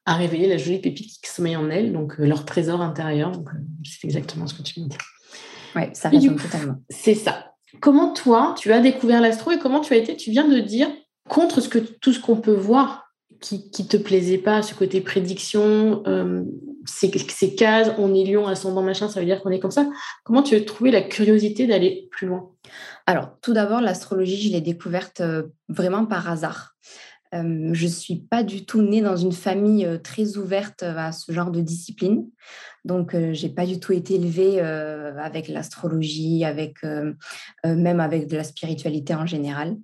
à, 0.05 0.15
révéler 0.17 0.49
la 0.49 0.57
jolie 0.57 0.79
pépite 0.79 1.21
qui 1.21 1.31
sommeille 1.31 1.55
en 1.55 1.69
elles, 1.69 1.93
donc 1.93 2.19
euh, 2.19 2.25
leur 2.25 2.43
trésor 2.43 2.81
intérieur. 2.81 3.31
Euh, 3.31 3.59
c'est 3.85 4.07
exactement 4.07 4.45
ce 4.45 4.55
que 4.55 4.61
tu 4.61 4.81
me 4.81 4.87
dis. 4.87 4.97
Oui, 5.75 5.83
ça 5.93 6.09
résonne 6.09 6.37
totalement. 6.37 6.75
C'est 6.89 7.15
ça. 7.15 7.53
Comment 7.79 8.13
toi, 8.13 8.55
tu 8.57 8.71
as 8.71 8.79
découvert 8.79 9.21
l'astro 9.21 9.51
et 9.51 9.59
comment 9.59 9.81
tu 9.81 9.93
as 9.93 9.97
été, 9.97 10.15
tu 10.15 10.31
viens 10.31 10.47
de 10.47 10.59
dire, 10.59 10.87
contre 11.29 11.61
ce 11.61 11.69
que, 11.69 11.79
tout 11.79 12.13
ce 12.13 12.19
qu'on 12.19 12.37
peut 12.37 12.53
voir 12.53 13.07
qui 13.39 13.69
ne 13.79 13.87
te 13.87 13.97
plaisait 13.97 14.37
pas, 14.37 14.61
ce 14.61 14.73
côté 14.73 15.01
prédiction, 15.01 16.01
euh, 16.07 16.43
ces, 16.85 17.55
cases, 17.55 17.91
on 17.97 18.13
est 18.15 18.23
lion, 18.23 18.47
ascendant, 18.47 18.81
machin, 18.81 19.09
ça 19.09 19.19
veut 19.19 19.25
dire 19.25 19.41
qu'on 19.41 19.51
est 19.51 19.59
comme 19.59 19.71
ça. 19.71 19.87
Comment 20.23 20.41
tu 20.41 20.55
as 20.55 20.61
trouvé 20.61 20.91
la 20.91 21.01
curiosité 21.01 21.67
d'aller 21.67 22.07
plus 22.11 22.27
loin? 22.27 22.49
Alors, 23.05 23.37
tout 23.41 23.53
d'abord, 23.53 23.81
l'astrologie, 23.81 24.41
je 24.41 24.51
l'ai 24.51 24.61
découverte 24.61 25.21
euh, 25.21 25.43
vraiment 25.69 26.05
par 26.05 26.29
hasard. 26.29 26.75
Euh, 27.33 27.69
je 27.73 27.85
ne 27.85 27.91
suis 27.91 28.15
pas 28.15 28.43
du 28.43 28.65
tout 28.65 28.81
née 28.81 29.01
dans 29.01 29.17
une 29.17 29.31
famille 29.31 29.85
euh, 29.85 29.97
très 29.97 30.37
ouverte 30.37 30.83
à 30.83 31.11
ce 31.11 31.31
genre 31.31 31.51
de 31.51 31.61
discipline. 31.61 32.25
Donc, 32.85 33.13
euh, 33.13 33.33
je 33.33 33.45
n'ai 33.45 33.53
pas 33.53 33.65
du 33.65 33.79
tout 33.79 33.93
été 33.93 34.15
élevée 34.15 34.59
avec 34.59 35.47
l'astrologie, 35.47 36.45
avec, 36.45 36.83
même 37.63 37.99
avec 37.99 38.27
de 38.27 38.37
la 38.37 38.43
spiritualité 38.43 39.13
en 39.15 39.25
général. 39.25 39.77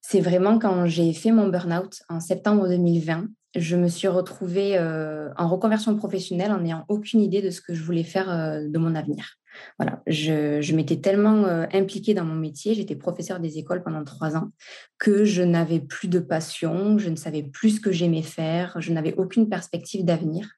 C'est 0.00 0.20
vraiment 0.20 0.58
quand 0.58 0.86
j'ai 0.86 1.12
fait 1.12 1.30
mon 1.30 1.48
burn-out 1.48 2.02
en 2.08 2.20
septembre 2.20 2.68
2020, 2.68 3.28
je 3.54 3.76
me 3.76 3.88
suis 3.88 4.08
retrouvée 4.08 4.78
en 4.78 5.48
reconversion 5.48 5.96
professionnelle 5.96 6.52
en 6.52 6.60
n'ayant 6.60 6.84
aucune 6.88 7.20
idée 7.20 7.42
de 7.42 7.50
ce 7.50 7.60
que 7.60 7.74
je 7.74 7.82
voulais 7.82 8.04
faire 8.04 8.28
de 8.62 8.78
mon 8.78 8.94
avenir. 8.94 9.36
Voilà, 9.78 10.02
je, 10.06 10.74
m'étais 10.74 10.96
tellement 10.96 11.44
impliquée 11.72 12.14
dans 12.14 12.24
mon 12.24 12.34
métier, 12.34 12.74
j'étais 12.74 12.96
professeure 12.96 13.40
des 13.40 13.58
écoles 13.58 13.82
pendant 13.82 14.04
trois 14.04 14.36
ans, 14.36 14.50
que 14.98 15.24
je 15.24 15.42
n'avais 15.42 15.80
plus 15.80 16.08
de 16.08 16.18
passion, 16.18 16.96
je 16.98 17.10
ne 17.10 17.16
savais 17.16 17.42
plus 17.42 17.76
ce 17.76 17.80
que 17.80 17.92
j'aimais 17.92 18.22
faire, 18.22 18.74
je 18.80 18.92
n'avais 18.92 19.14
aucune 19.14 19.48
perspective 19.48 20.04
d'avenir. 20.04 20.48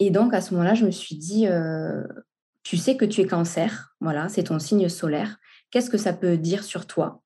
Et 0.00 0.10
donc, 0.10 0.34
à 0.34 0.40
ce 0.40 0.54
moment-là, 0.54 0.74
je 0.74 0.86
me 0.86 0.90
suis 0.90 1.16
dit, 1.16 1.46
tu 2.62 2.76
sais 2.76 2.96
que 2.96 3.04
tu 3.04 3.20
es 3.20 3.26
cancer, 3.26 3.94
voilà, 4.00 4.28
c'est 4.28 4.44
ton 4.44 4.58
signe 4.58 4.88
solaire. 4.88 5.36
Qu'est-ce 5.70 5.90
que 5.90 5.98
ça 5.98 6.12
peut 6.12 6.36
dire 6.36 6.64
sur 6.64 6.86
toi? 6.86 7.22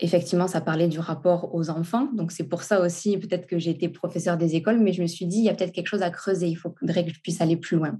Effectivement, 0.00 0.46
ça 0.46 0.60
parlait 0.60 0.86
du 0.86 1.00
rapport 1.00 1.54
aux 1.54 1.70
enfants. 1.70 2.08
Donc, 2.12 2.30
c'est 2.30 2.44
pour 2.44 2.62
ça 2.62 2.80
aussi, 2.80 3.16
peut-être 3.18 3.46
que 3.46 3.58
j'ai 3.58 3.70
été 3.70 3.88
professeure 3.88 4.36
des 4.36 4.54
écoles, 4.54 4.78
mais 4.78 4.92
je 4.92 5.02
me 5.02 5.08
suis 5.08 5.26
dit, 5.26 5.38
il 5.38 5.44
y 5.44 5.48
a 5.48 5.54
peut-être 5.54 5.72
quelque 5.72 5.88
chose 5.88 6.02
à 6.02 6.10
creuser. 6.10 6.46
Il 6.46 6.56
faudrait 6.56 7.04
que 7.04 7.12
je 7.12 7.20
puisse 7.20 7.40
aller 7.40 7.56
plus 7.56 7.76
loin. 7.76 7.98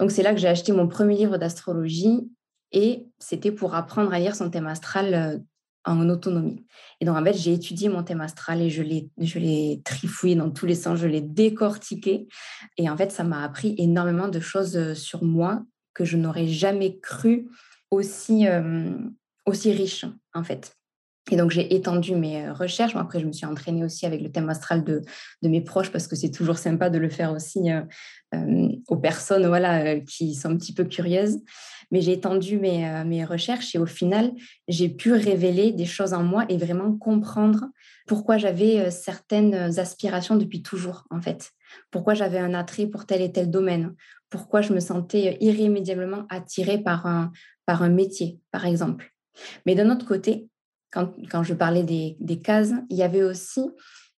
Donc, 0.00 0.10
c'est 0.10 0.22
là 0.22 0.32
que 0.32 0.40
j'ai 0.40 0.48
acheté 0.48 0.72
mon 0.72 0.88
premier 0.88 1.16
livre 1.16 1.36
d'astrologie 1.36 2.30
et 2.72 3.06
c'était 3.18 3.52
pour 3.52 3.74
apprendre 3.74 4.12
à 4.12 4.18
lire 4.18 4.34
son 4.34 4.50
thème 4.50 4.66
astral 4.66 5.14
euh, 5.14 5.38
en 5.84 6.08
autonomie. 6.08 6.64
Et 7.00 7.04
donc, 7.04 7.16
en 7.16 7.24
fait, 7.24 7.34
j'ai 7.34 7.52
étudié 7.52 7.88
mon 7.88 8.02
thème 8.02 8.22
astral 8.22 8.62
et 8.62 8.70
je 8.70 8.82
l'ai, 8.82 9.10
je 9.18 9.38
l'ai 9.38 9.82
trifouillé 9.84 10.36
dans 10.36 10.50
tous 10.50 10.66
les 10.66 10.74
sens, 10.74 10.98
je 10.98 11.06
l'ai 11.06 11.20
décortiqué. 11.20 12.28
Et 12.78 12.88
en 12.88 12.96
fait, 12.96 13.12
ça 13.12 13.24
m'a 13.24 13.44
appris 13.44 13.74
énormément 13.78 14.28
de 14.28 14.40
choses 14.40 14.76
euh, 14.76 14.94
sur 14.94 15.22
moi 15.22 15.62
que 15.94 16.04
je 16.04 16.16
n'aurais 16.16 16.48
jamais 16.48 16.98
cru 16.98 17.48
aussi, 17.90 18.46
euh, 18.48 18.90
aussi 19.46 19.72
riche, 19.72 20.04
en 20.34 20.42
fait. 20.42 20.76
Et 21.30 21.36
donc, 21.36 21.50
j'ai 21.50 21.74
étendu 21.74 22.14
mes 22.14 22.46
euh, 22.46 22.52
recherches. 22.52 22.94
après, 22.94 23.20
je 23.20 23.26
me 23.26 23.32
suis 23.32 23.46
entraînée 23.46 23.84
aussi 23.84 24.06
avec 24.06 24.22
le 24.22 24.30
thème 24.30 24.48
astral 24.48 24.84
de, 24.84 25.02
de 25.42 25.48
mes 25.48 25.60
proches 25.60 25.90
parce 25.90 26.06
que 26.06 26.14
c'est 26.14 26.30
toujours 26.30 26.58
sympa 26.58 26.88
de 26.88 26.98
le 26.98 27.08
faire 27.08 27.32
aussi 27.32 27.70
euh, 27.70 28.68
aux 28.88 28.96
personnes 28.96 29.46
voilà, 29.46 29.98
qui 30.00 30.34
sont 30.34 30.50
un 30.50 30.56
petit 30.56 30.72
peu 30.72 30.84
curieuses. 30.84 31.40
Mais 31.90 32.00
j'ai 32.00 32.12
étendu 32.12 32.58
mes, 32.58 33.04
mes 33.04 33.24
recherches 33.24 33.74
et 33.76 33.78
au 33.78 33.86
final, 33.86 34.32
j'ai 34.66 34.88
pu 34.88 35.12
révéler 35.12 35.70
des 35.70 35.84
choses 35.84 36.14
en 36.14 36.24
moi 36.24 36.44
et 36.48 36.56
vraiment 36.56 36.96
comprendre 36.96 37.66
pourquoi 38.08 38.38
j'avais 38.38 38.90
certaines 38.90 39.78
aspirations 39.78 40.34
depuis 40.34 40.62
toujours, 40.62 41.04
en 41.10 41.20
fait. 41.20 41.52
Pourquoi 41.92 42.14
j'avais 42.14 42.38
un 42.38 42.54
attrait 42.54 42.86
pour 42.86 43.06
tel 43.06 43.22
et 43.22 43.30
tel 43.30 43.50
domaine. 43.50 43.94
Pourquoi 44.30 44.62
je 44.62 44.72
me 44.72 44.80
sentais 44.80 45.38
irrémédiablement 45.40 46.26
attirée 46.28 46.78
par 46.78 47.06
un, 47.06 47.30
par 47.66 47.82
un 47.82 47.88
métier, 47.88 48.40
par 48.50 48.66
exemple. 48.66 49.12
Mais 49.64 49.76
d'un 49.76 49.90
autre 49.90 50.06
côté, 50.06 50.48
quand, 51.30 51.42
je 51.42 51.54
parlais 51.54 51.82
des, 51.82 52.40
cases, 52.42 52.72
il 52.90 52.96
y 52.96 53.02
avait 53.02 53.22
aussi 53.22 53.60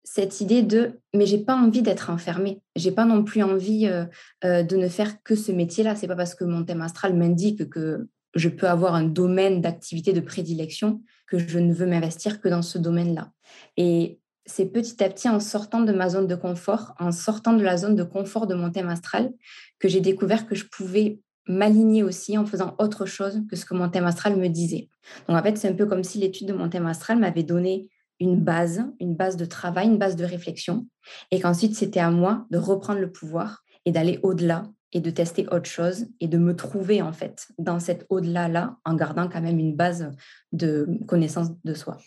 cette 0.05 0.41
idée 0.41 0.63
de 0.63 1.01
mais 1.15 1.27
j'ai 1.27 1.39
pas 1.39 1.55
envie 1.55 1.83
d'être 1.83 2.11
enfermée, 2.11 2.63
j'ai 2.77 2.93
pas 2.93 3.05
non 3.05 3.25
plus 3.25 3.43
envie 3.43 3.87
euh, 3.87 4.05
euh, 4.45 4.63
de 4.63 4.77
ne 4.77 4.89
faire 4.89 5.23
que 5.23 5.35
ce 5.35 5.53
métier-là. 5.53 5.97
C'est 5.97 6.09
pas 6.09 6.17
parce 6.17 6.35
que 6.35 6.45
mon 6.45 6.65
thème 6.65 6.81
astral 6.81 7.15
m'indique 7.15 7.69
que 7.69 8.09
je 8.35 8.49
peux 8.49 8.69
avoir 8.69 8.95
un 8.95 9.05
domaine 9.05 9.61
d'activité 9.61 10.13
de 10.13 10.21
prédilection 10.21 11.03
que 11.27 11.39
je 11.39 11.59
ne 11.59 11.75
veux 11.75 11.87
m'investir 11.87 12.41
que 12.41 12.49
dans 12.49 12.63
ce 12.63 12.79
domaine-là. 12.79 13.33
Et 13.77 14.19
c'est 14.47 14.67
petit 14.67 15.03
à 15.05 15.11
petit 15.11 15.29
en 15.29 15.41
sortant 15.41 15.83
de 15.83 15.93
ma 15.93 16.09
zone 16.09 16.27
de 16.27 16.35
confort, 16.35 16.95
en 16.99 17.13
sortant 17.13 17.53
de 17.53 17.63
la 17.63 17.77
zone 17.77 17.97
de 17.97 18.03
confort 18.03 18.47
de 18.47 18.55
mon 18.55 18.71
thème 18.71 18.89
astral, 18.89 19.33
que 19.79 19.89
j'ai 19.89 20.01
découvert 20.01 20.47
que 20.47 20.55
je 20.55 20.65
pouvais 20.65 21.21
m'aligner 21.49 22.03
aussi 22.03 22.37
en 22.39 22.47
faisant 22.47 22.75
autre 22.79 23.07
chose 23.07 23.43
que 23.51 23.57
ce 23.57 23.65
que 23.65 23.75
mon 23.75 23.89
thème 23.89 24.05
astral 24.05 24.37
me 24.37 24.49
disait. 24.49 24.89
Donc 25.27 25.39
en 25.39 25.43
fait, 25.43 25.57
c'est 25.57 25.69
un 25.69 25.75
peu 25.75 25.87
comme 25.87 26.05
si 26.05 26.19
l'étude 26.19 26.49
de 26.49 26.53
mon 26.53 26.69
thème 26.69 26.87
astral 26.87 27.19
m'avait 27.19 27.43
donné 27.43 27.89
une 28.21 28.37
base, 28.37 28.85
une 29.01 29.15
base 29.15 29.37
de 29.37 29.45
travail, 29.45 29.87
une 29.87 29.99
base 29.99 30.17
de 30.17 30.25
réflexion, 30.25 30.87
et 31.31 31.41
qu'ensuite 31.41 31.75
c'était 31.75 32.01
à 32.01 32.11
moi 32.11 32.47
de 32.51 32.59
reprendre 32.59 33.01
le 33.01 33.11
pouvoir 33.11 33.63
et 33.85 33.93
d'aller 33.93 34.19
au-delà 34.23 34.69
et 34.93 35.01
de 35.01 35.11
tester 35.11 35.47
autre 35.49 35.69
chose 35.69 36.07
et 36.21 36.29
de 36.29 36.39
me 36.39 36.57
trouver 36.57 37.03
en 37.03 37.13
fait 37.13 37.49
dans 37.59 37.79
cet 37.79 38.07
au-delà-là 38.09 38.77
en 38.85 38.95
gardant 38.95 39.29
quand 39.29 39.41
même 39.41 39.59
une 39.59 39.77
base 39.77 40.11
de 40.53 40.89
connaissance 41.07 41.49
de 41.65 41.75
soi. 41.75 41.99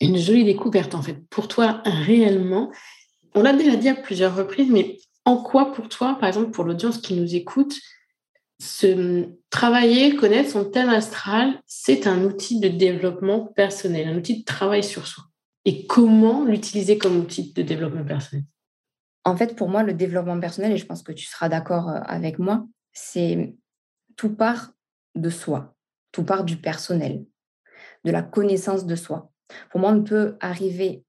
Une 0.00 0.16
jolie 0.16 0.44
découverte 0.44 0.94
en 0.94 1.02
fait. 1.02 1.18
Pour 1.28 1.48
toi, 1.48 1.82
réellement, 1.84 2.72
on 3.34 3.42
l'a 3.42 3.52
déjà 3.52 3.76
dit 3.76 3.88
à 3.88 3.94
plusieurs 3.94 4.34
reprises, 4.34 4.70
mais 4.70 4.98
en 5.24 5.36
quoi 5.36 5.72
pour 5.72 5.88
toi, 5.88 6.16
par 6.18 6.28
exemple 6.28 6.50
pour 6.50 6.64
l'audience 6.64 6.98
qui 6.98 7.14
nous 7.14 7.34
écoute, 7.34 7.74
se 8.62 9.28
travailler, 9.50 10.14
connaître 10.14 10.50
son 10.50 10.64
thème 10.64 10.88
astral, 10.88 11.60
c'est 11.66 12.06
un 12.06 12.22
outil 12.22 12.60
de 12.60 12.68
développement 12.68 13.46
personnel, 13.46 14.08
un 14.08 14.16
outil 14.16 14.40
de 14.40 14.44
travail 14.44 14.84
sur 14.84 15.06
soi. 15.06 15.24
Et 15.64 15.86
comment 15.86 16.44
l'utiliser 16.44 16.96
comme 16.96 17.18
outil 17.18 17.52
de 17.52 17.62
développement 17.62 18.04
personnel? 18.04 18.44
En 19.24 19.36
fait, 19.36 19.56
pour 19.56 19.68
moi, 19.68 19.82
le 19.82 19.94
développement 19.94 20.38
personnel, 20.38 20.72
et 20.72 20.76
je 20.76 20.86
pense 20.86 21.02
que 21.02 21.12
tu 21.12 21.26
seras 21.26 21.48
d'accord 21.48 21.88
euh, 21.88 22.00
avec 22.04 22.38
moi, 22.38 22.66
c'est 22.92 23.54
tout 24.16 24.34
part 24.34 24.72
de 25.16 25.30
soi, 25.30 25.74
tout 26.12 26.24
part 26.24 26.44
du 26.44 26.56
personnel, 26.56 27.24
de 28.04 28.10
la 28.12 28.22
connaissance 28.22 28.86
de 28.86 28.94
soi. 28.94 29.32
Pour 29.70 29.80
moi, 29.80 29.90
on 29.90 30.02
peut 30.04 30.36
arriver, 30.40 31.04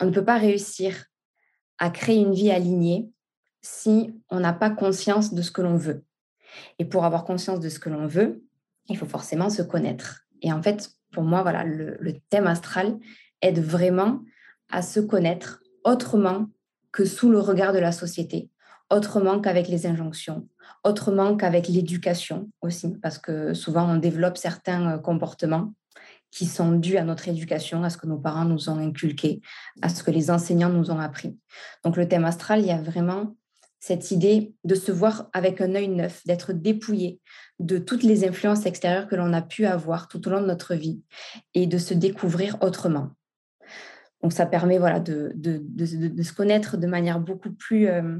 on 0.00 0.06
ne 0.06 0.10
peut 0.10 0.24
pas 0.24 0.38
réussir 0.38 1.06
à 1.78 1.90
créer 1.90 2.18
une 2.18 2.34
vie 2.34 2.50
alignée 2.50 3.10
si 3.62 4.14
on 4.30 4.40
n'a 4.40 4.52
pas 4.52 4.70
conscience 4.70 5.32
de 5.32 5.42
ce 5.42 5.50
que 5.50 5.62
l'on 5.62 5.76
veut. 5.76 6.04
Et 6.78 6.84
pour 6.84 7.04
avoir 7.04 7.24
conscience 7.24 7.60
de 7.60 7.68
ce 7.68 7.78
que 7.78 7.88
l'on 7.88 8.06
veut, 8.06 8.42
il 8.88 8.96
faut 8.96 9.06
forcément 9.06 9.50
se 9.50 9.62
connaître. 9.62 10.22
Et 10.42 10.52
en 10.52 10.62
fait, 10.62 10.90
pour 11.12 11.22
moi, 11.22 11.42
voilà, 11.42 11.64
le, 11.64 12.14
thème 12.30 12.46
astral 12.46 12.98
aide 13.42 13.60
vraiment 13.60 14.20
à 14.70 14.82
se 14.82 15.00
connaître 15.00 15.62
autrement 15.84 16.46
que 16.92 17.04
sous 17.04 17.30
le 17.30 17.38
regard 17.38 17.72
de 17.72 17.78
la 17.78 17.92
société, 17.92 18.50
autrement 18.90 19.40
qu'avec 19.40 19.68
les 19.68 19.86
injonctions, 19.86 20.48
autrement 20.84 21.36
qu'avec 21.36 21.68
l'éducation 21.68 22.50
aussi, 22.60 22.96
parce 23.02 23.18
que 23.18 23.54
souvent 23.54 23.88
on 23.88 23.96
développe 23.96 24.36
certains 24.36 24.94
euh, 24.94 24.98
comportements 24.98 25.72
qui 26.30 26.46
sont 26.46 26.72
dus 26.72 26.98
à 26.98 27.04
notre 27.04 27.28
éducation, 27.28 27.84
à 27.84 27.90
ce 27.90 27.96
que 27.96 28.06
nos 28.06 28.18
parents 28.18 28.44
nous 28.44 28.68
ont 28.68 28.78
inculqué, 28.78 29.40
à 29.80 29.88
ce 29.88 30.02
que 30.02 30.10
les 30.10 30.30
enseignants 30.30 30.68
nous 30.68 30.90
ont 30.90 30.98
appris. 30.98 31.38
Donc 31.84 31.96
le 31.96 32.06
thème 32.06 32.26
astral, 32.26 32.60
il 32.60 32.66
y 32.66 32.70
a 32.70 32.80
vraiment 32.80 33.34
cette 33.80 34.10
idée 34.10 34.52
de 34.64 34.74
se 34.74 34.90
voir 34.90 35.28
avec 35.32 35.60
un 35.60 35.74
œil 35.74 35.88
neuf, 35.88 36.24
d'être 36.26 36.52
dépouillé 36.52 37.20
de 37.58 37.78
toutes 37.78 38.02
les 38.02 38.26
influences 38.26 38.66
extérieures 38.66 39.08
que 39.08 39.16
l'on 39.16 39.32
a 39.32 39.42
pu 39.42 39.66
avoir 39.66 40.08
tout 40.08 40.26
au 40.26 40.30
long 40.30 40.40
de 40.40 40.46
notre 40.46 40.74
vie 40.74 41.00
et 41.54 41.66
de 41.66 41.78
se 41.78 41.94
découvrir 41.94 42.56
autrement. 42.60 43.10
Donc 44.22 44.32
ça 44.32 44.46
permet 44.46 44.78
voilà, 44.78 44.98
de, 45.00 45.32
se 45.36 46.32
connaître 46.32 46.76
de 46.76 46.86
manière 46.86 47.20
beaucoup 47.20 47.52
plus, 47.52 47.86
euh, 47.86 48.18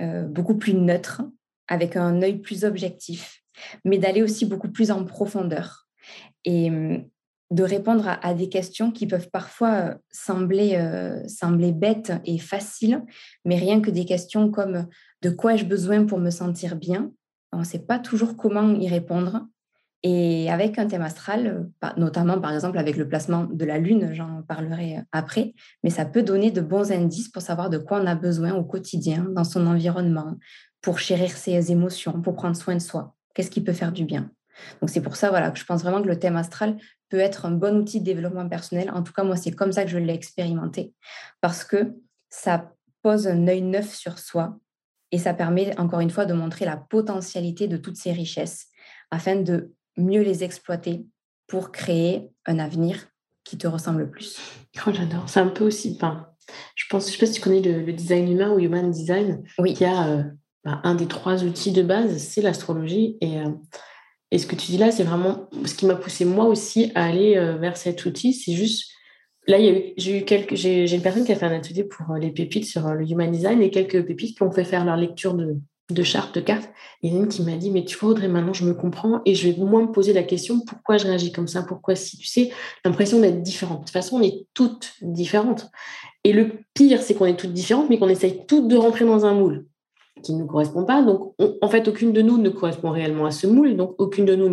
euh, 0.00 0.22
beaucoup 0.24 0.56
plus 0.56 0.74
neutre, 0.74 1.22
avec 1.68 1.96
un 1.96 2.22
œil 2.22 2.38
plus 2.38 2.64
objectif, 2.64 3.42
mais 3.84 3.98
d'aller 3.98 4.22
aussi 4.22 4.46
beaucoup 4.46 4.70
plus 4.70 4.90
en 4.90 5.04
profondeur. 5.04 5.86
Et 6.44 6.70
de 7.50 7.62
répondre 7.62 8.04
à, 8.20 8.34
des 8.34 8.48
questions 8.48 8.90
qui 8.90 9.06
peuvent 9.06 9.30
parfois 9.30 9.72
euh, 9.72 9.94
sembler, 10.10 10.76
euh, 10.76 11.26
sembler 11.28 11.72
bêtes 11.72 12.12
et 12.24 12.38
faciles, 12.38 13.02
mais 13.44 13.56
rien 13.56 13.80
que 13.80 13.90
des 13.90 14.04
questions 14.04 14.50
comme 14.50 14.86
de 15.22 15.30
quoi 15.30 15.54
ai-je 15.54 15.64
besoin 15.64 16.04
pour 16.04 16.18
me 16.18 16.30
sentir 16.30 16.76
bien? 16.76 17.10
On 17.52 17.60
ne 17.60 17.64
sait 17.64 17.78
pas 17.78 17.98
toujours 17.98 18.36
comment 18.36 18.70
y 18.74 18.88
répondre. 18.88 19.46
Et 20.04 20.48
avec 20.50 20.78
un 20.78 20.86
thème 20.86 21.02
astral, 21.02 21.70
euh, 21.82 21.88
notamment 21.96 22.38
par 22.40 22.52
exemple 22.52 22.78
avec 22.78 22.96
le 22.96 23.08
placement 23.08 23.44
de 23.44 23.64
la 23.64 23.78
Lune, 23.78 24.10
j'en 24.12 24.42
parlerai 24.42 24.98
après, 25.10 25.54
mais 25.82 25.90
ça 25.90 26.04
peut 26.04 26.22
donner 26.22 26.50
de 26.50 26.60
bons 26.60 26.92
indices 26.92 27.30
pour 27.30 27.42
savoir 27.42 27.70
de 27.70 27.78
quoi 27.78 28.00
on 28.00 28.06
a 28.06 28.14
besoin 28.14 28.54
au 28.54 28.62
quotidien, 28.62 29.26
dans 29.34 29.44
son 29.44 29.66
environnement, 29.66 30.36
pour 30.82 30.98
chérir 30.98 31.30
ses 31.30 31.72
émotions, 31.72 32.20
pour 32.20 32.34
prendre 32.34 32.56
soin 32.56 32.74
de 32.74 32.80
soi. 32.80 33.16
Qu'est-ce 33.34 33.50
qui 33.50 33.62
peut 33.62 33.72
faire 33.72 33.90
du 33.90 34.04
bien? 34.04 34.30
Donc 34.80 34.90
c'est 34.90 35.00
pour 35.00 35.16
ça 35.16 35.30
voilà, 35.30 35.50
que 35.50 35.58
je 35.58 35.64
pense 35.64 35.82
vraiment 35.82 36.02
que 36.02 36.08
le 36.08 36.18
thème 36.18 36.36
astral 36.36 36.76
peut 37.08 37.18
être 37.18 37.46
un 37.46 37.50
bon 37.50 37.78
outil 37.78 38.00
de 38.00 38.04
développement 38.04 38.48
personnel. 38.48 38.90
En 38.90 39.02
tout 39.02 39.12
cas, 39.12 39.24
moi, 39.24 39.36
c'est 39.36 39.52
comme 39.52 39.72
ça 39.72 39.84
que 39.84 39.90
je 39.90 39.98
l'ai 39.98 40.14
expérimenté 40.14 40.92
parce 41.40 41.64
que 41.64 41.94
ça 42.30 42.72
pose 43.02 43.26
un 43.26 43.46
œil 43.48 43.62
neuf 43.62 43.94
sur 43.94 44.18
soi 44.18 44.58
et 45.10 45.18
ça 45.18 45.34
permet, 45.34 45.78
encore 45.78 46.00
une 46.00 46.10
fois, 46.10 46.26
de 46.26 46.34
montrer 46.34 46.64
la 46.64 46.76
potentialité 46.76 47.66
de 47.66 47.76
toutes 47.76 47.96
ces 47.96 48.12
richesses 48.12 48.66
afin 49.10 49.36
de 49.36 49.72
mieux 49.96 50.22
les 50.22 50.44
exploiter 50.44 51.06
pour 51.46 51.72
créer 51.72 52.30
un 52.46 52.58
avenir 52.58 53.08
qui 53.44 53.56
te 53.56 53.66
ressemble 53.66 54.00
le 54.00 54.10
plus. 54.10 54.38
Oh, 54.86 54.90
j'adore. 54.92 55.28
C'est 55.28 55.40
un 55.40 55.48
peu 55.48 55.64
aussi. 55.64 55.94
Enfin, 55.96 56.28
je 56.74 56.84
pense, 56.90 57.06
je 57.06 57.12
sais 57.12 57.18
pas 57.18 57.26
si 57.26 57.32
tu 57.32 57.40
connais 57.40 57.62
le, 57.62 57.92
design 57.92 58.30
humain 58.30 58.52
ou 58.52 58.58
human 58.58 58.90
design. 58.90 59.42
Oui. 59.58 59.74
Qui 59.74 59.86
a 59.86 60.08
euh, 60.08 60.22
bah, 60.64 60.80
un 60.84 60.94
des 60.94 61.06
trois 61.06 61.42
outils 61.44 61.72
de 61.72 61.82
base, 61.82 62.18
c'est 62.18 62.42
l'astrologie. 62.42 63.16
Et 63.20 63.38
euh, 63.40 63.50
et 64.30 64.38
ce 64.38 64.46
que 64.46 64.54
tu 64.54 64.72
dis 64.72 64.78
là, 64.78 64.90
c'est 64.90 65.04
vraiment 65.04 65.48
ce 65.64 65.74
qui 65.74 65.86
m'a 65.86 65.94
poussé 65.94 66.24
moi 66.24 66.44
aussi 66.44 66.92
à 66.94 67.06
aller 67.06 67.36
euh, 67.36 67.56
vers 67.56 67.76
cet 67.76 68.04
outil. 68.04 68.34
C'est 68.34 68.52
juste, 68.52 68.90
là, 69.46 69.56
j'ai 69.96 70.18
eu 70.18 70.24
quelques, 70.24 70.54
j'ai 70.54 70.92
une 70.92 71.02
personne 71.02 71.24
qui 71.24 71.32
a 71.32 71.36
fait 71.36 71.46
un 71.46 71.56
atelier 71.56 71.84
pour 71.84 72.10
euh, 72.10 72.18
les 72.18 72.30
pépites 72.30 72.66
sur 72.66 72.86
euh, 72.86 72.94
le 72.94 73.10
human 73.10 73.30
design 73.30 73.62
et 73.62 73.70
quelques 73.70 74.04
pépites 74.04 74.36
qui 74.36 74.42
ont 74.42 74.50
fait 74.50 74.64
faire 74.64 74.84
leur 74.84 74.96
lecture 74.96 75.32
de, 75.32 75.56
de 75.90 76.02
chartes, 76.02 76.34
de 76.34 76.40
cartes. 76.42 76.68
Il 77.02 77.10
y 77.10 77.16
a 77.16 77.18
une 77.18 77.28
qui 77.28 77.42
m'a 77.42 77.56
dit, 77.56 77.70
mais 77.70 77.86
tu 77.86 77.96
vois, 77.96 78.10
Audrey, 78.10 78.28
maintenant 78.28 78.52
je 78.52 78.66
me 78.66 78.74
comprends 78.74 79.22
et 79.24 79.34
je 79.34 79.48
vais 79.48 79.56
moins 79.56 79.82
me 79.82 79.92
poser 79.92 80.12
la 80.12 80.24
question 80.24 80.60
pourquoi 80.60 80.98
je 80.98 81.06
réagis 81.06 81.32
comme 81.32 81.48
ça, 81.48 81.62
pourquoi 81.62 81.94
si, 81.94 82.18
tu 82.18 82.26
sais, 82.26 82.50
l'impression 82.84 83.20
d'être 83.20 83.42
différente. 83.42 83.78
De 83.78 83.84
toute 83.84 83.92
façon, 83.92 84.16
on 84.16 84.22
est 84.22 84.46
toutes 84.52 84.92
différentes. 85.00 85.70
Et 86.24 86.34
le 86.34 86.52
pire, 86.74 87.00
c'est 87.00 87.14
qu'on 87.14 87.24
est 87.24 87.36
toutes 87.38 87.54
différentes, 87.54 87.88
mais 87.88 87.98
qu'on 87.98 88.10
essaye 88.10 88.44
toutes 88.46 88.68
de 88.68 88.76
rentrer 88.76 89.06
dans 89.06 89.24
un 89.24 89.32
moule 89.32 89.64
qui 90.22 90.34
ne 90.34 90.40
nous 90.40 90.46
correspond 90.46 90.84
pas. 90.84 91.02
Donc, 91.02 91.34
en 91.60 91.68
fait, 91.68 91.88
aucune 91.88 92.12
de 92.12 92.22
nous 92.22 92.38
ne 92.38 92.48
correspond 92.48 92.90
réellement 92.90 93.26
à 93.26 93.30
ce 93.30 93.46
moule. 93.46 93.76
Donc, 93.76 93.94
aucune 93.98 94.24
de 94.24 94.34
nous 94.34 94.48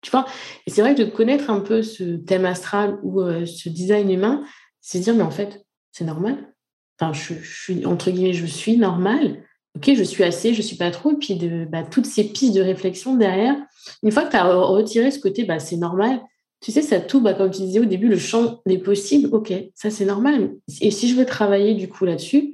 Tu 0.00 0.10
vois 0.10 0.26
Et 0.66 0.70
c'est 0.70 0.80
vrai 0.80 0.94
que 0.94 1.02
de 1.02 1.10
connaître 1.10 1.50
un 1.50 1.60
peu 1.60 1.82
ce 1.82 2.16
thème 2.16 2.44
astral 2.44 2.98
ou 3.02 3.20
euh, 3.20 3.46
ce 3.46 3.68
design 3.68 4.10
humain, 4.10 4.44
c'est 4.80 5.00
dire, 5.00 5.14
mais 5.14 5.22
en 5.22 5.30
fait, 5.30 5.64
c'est 5.92 6.04
normal. 6.04 6.52
Enfin, 7.00 7.12
je, 7.12 7.34
suis, 7.34 7.86
entre 7.86 8.10
guillemets, 8.10 8.32
je 8.32 8.46
suis 8.46 8.76
normal. 8.76 9.42
Ok, 9.76 9.92
je 9.94 10.04
suis 10.04 10.22
assez, 10.22 10.54
je 10.54 10.62
suis 10.62 10.76
pas 10.76 10.90
trop. 10.90 11.12
Et 11.12 11.16
puis, 11.16 11.34
de, 11.36 11.64
bah, 11.64 11.82
toutes 11.82 12.06
ces 12.06 12.24
pistes 12.24 12.54
de 12.54 12.60
réflexion 12.60 13.16
derrière, 13.16 13.56
une 14.02 14.12
fois 14.12 14.24
que 14.24 14.30
tu 14.30 14.36
as 14.36 14.54
retiré 14.54 15.10
ce 15.10 15.18
côté, 15.18 15.44
bah, 15.44 15.58
c'est 15.58 15.76
normal, 15.76 16.20
tu 16.64 16.72
sais, 16.72 16.80
ça 16.80 16.98
tout, 16.98 17.20
bah, 17.20 17.34
comme 17.34 17.50
tu 17.50 17.60
disais 17.60 17.80
au 17.80 17.84
début, 17.84 18.08
le 18.08 18.16
champ 18.16 18.62
des 18.64 18.78
possibles, 18.78 19.28
ok, 19.34 19.52
ça 19.74 19.90
c'est 19.90 20.06
normal. 20.06 20.54
Et 20.80 20.90
si 20.90 21.10
je 21.10 21.14
veux 21.14 21.26
travailler 21.26 21.74
du 21.74 21.88
coup 21.90 22.06
là-dessus, 22.06 22.53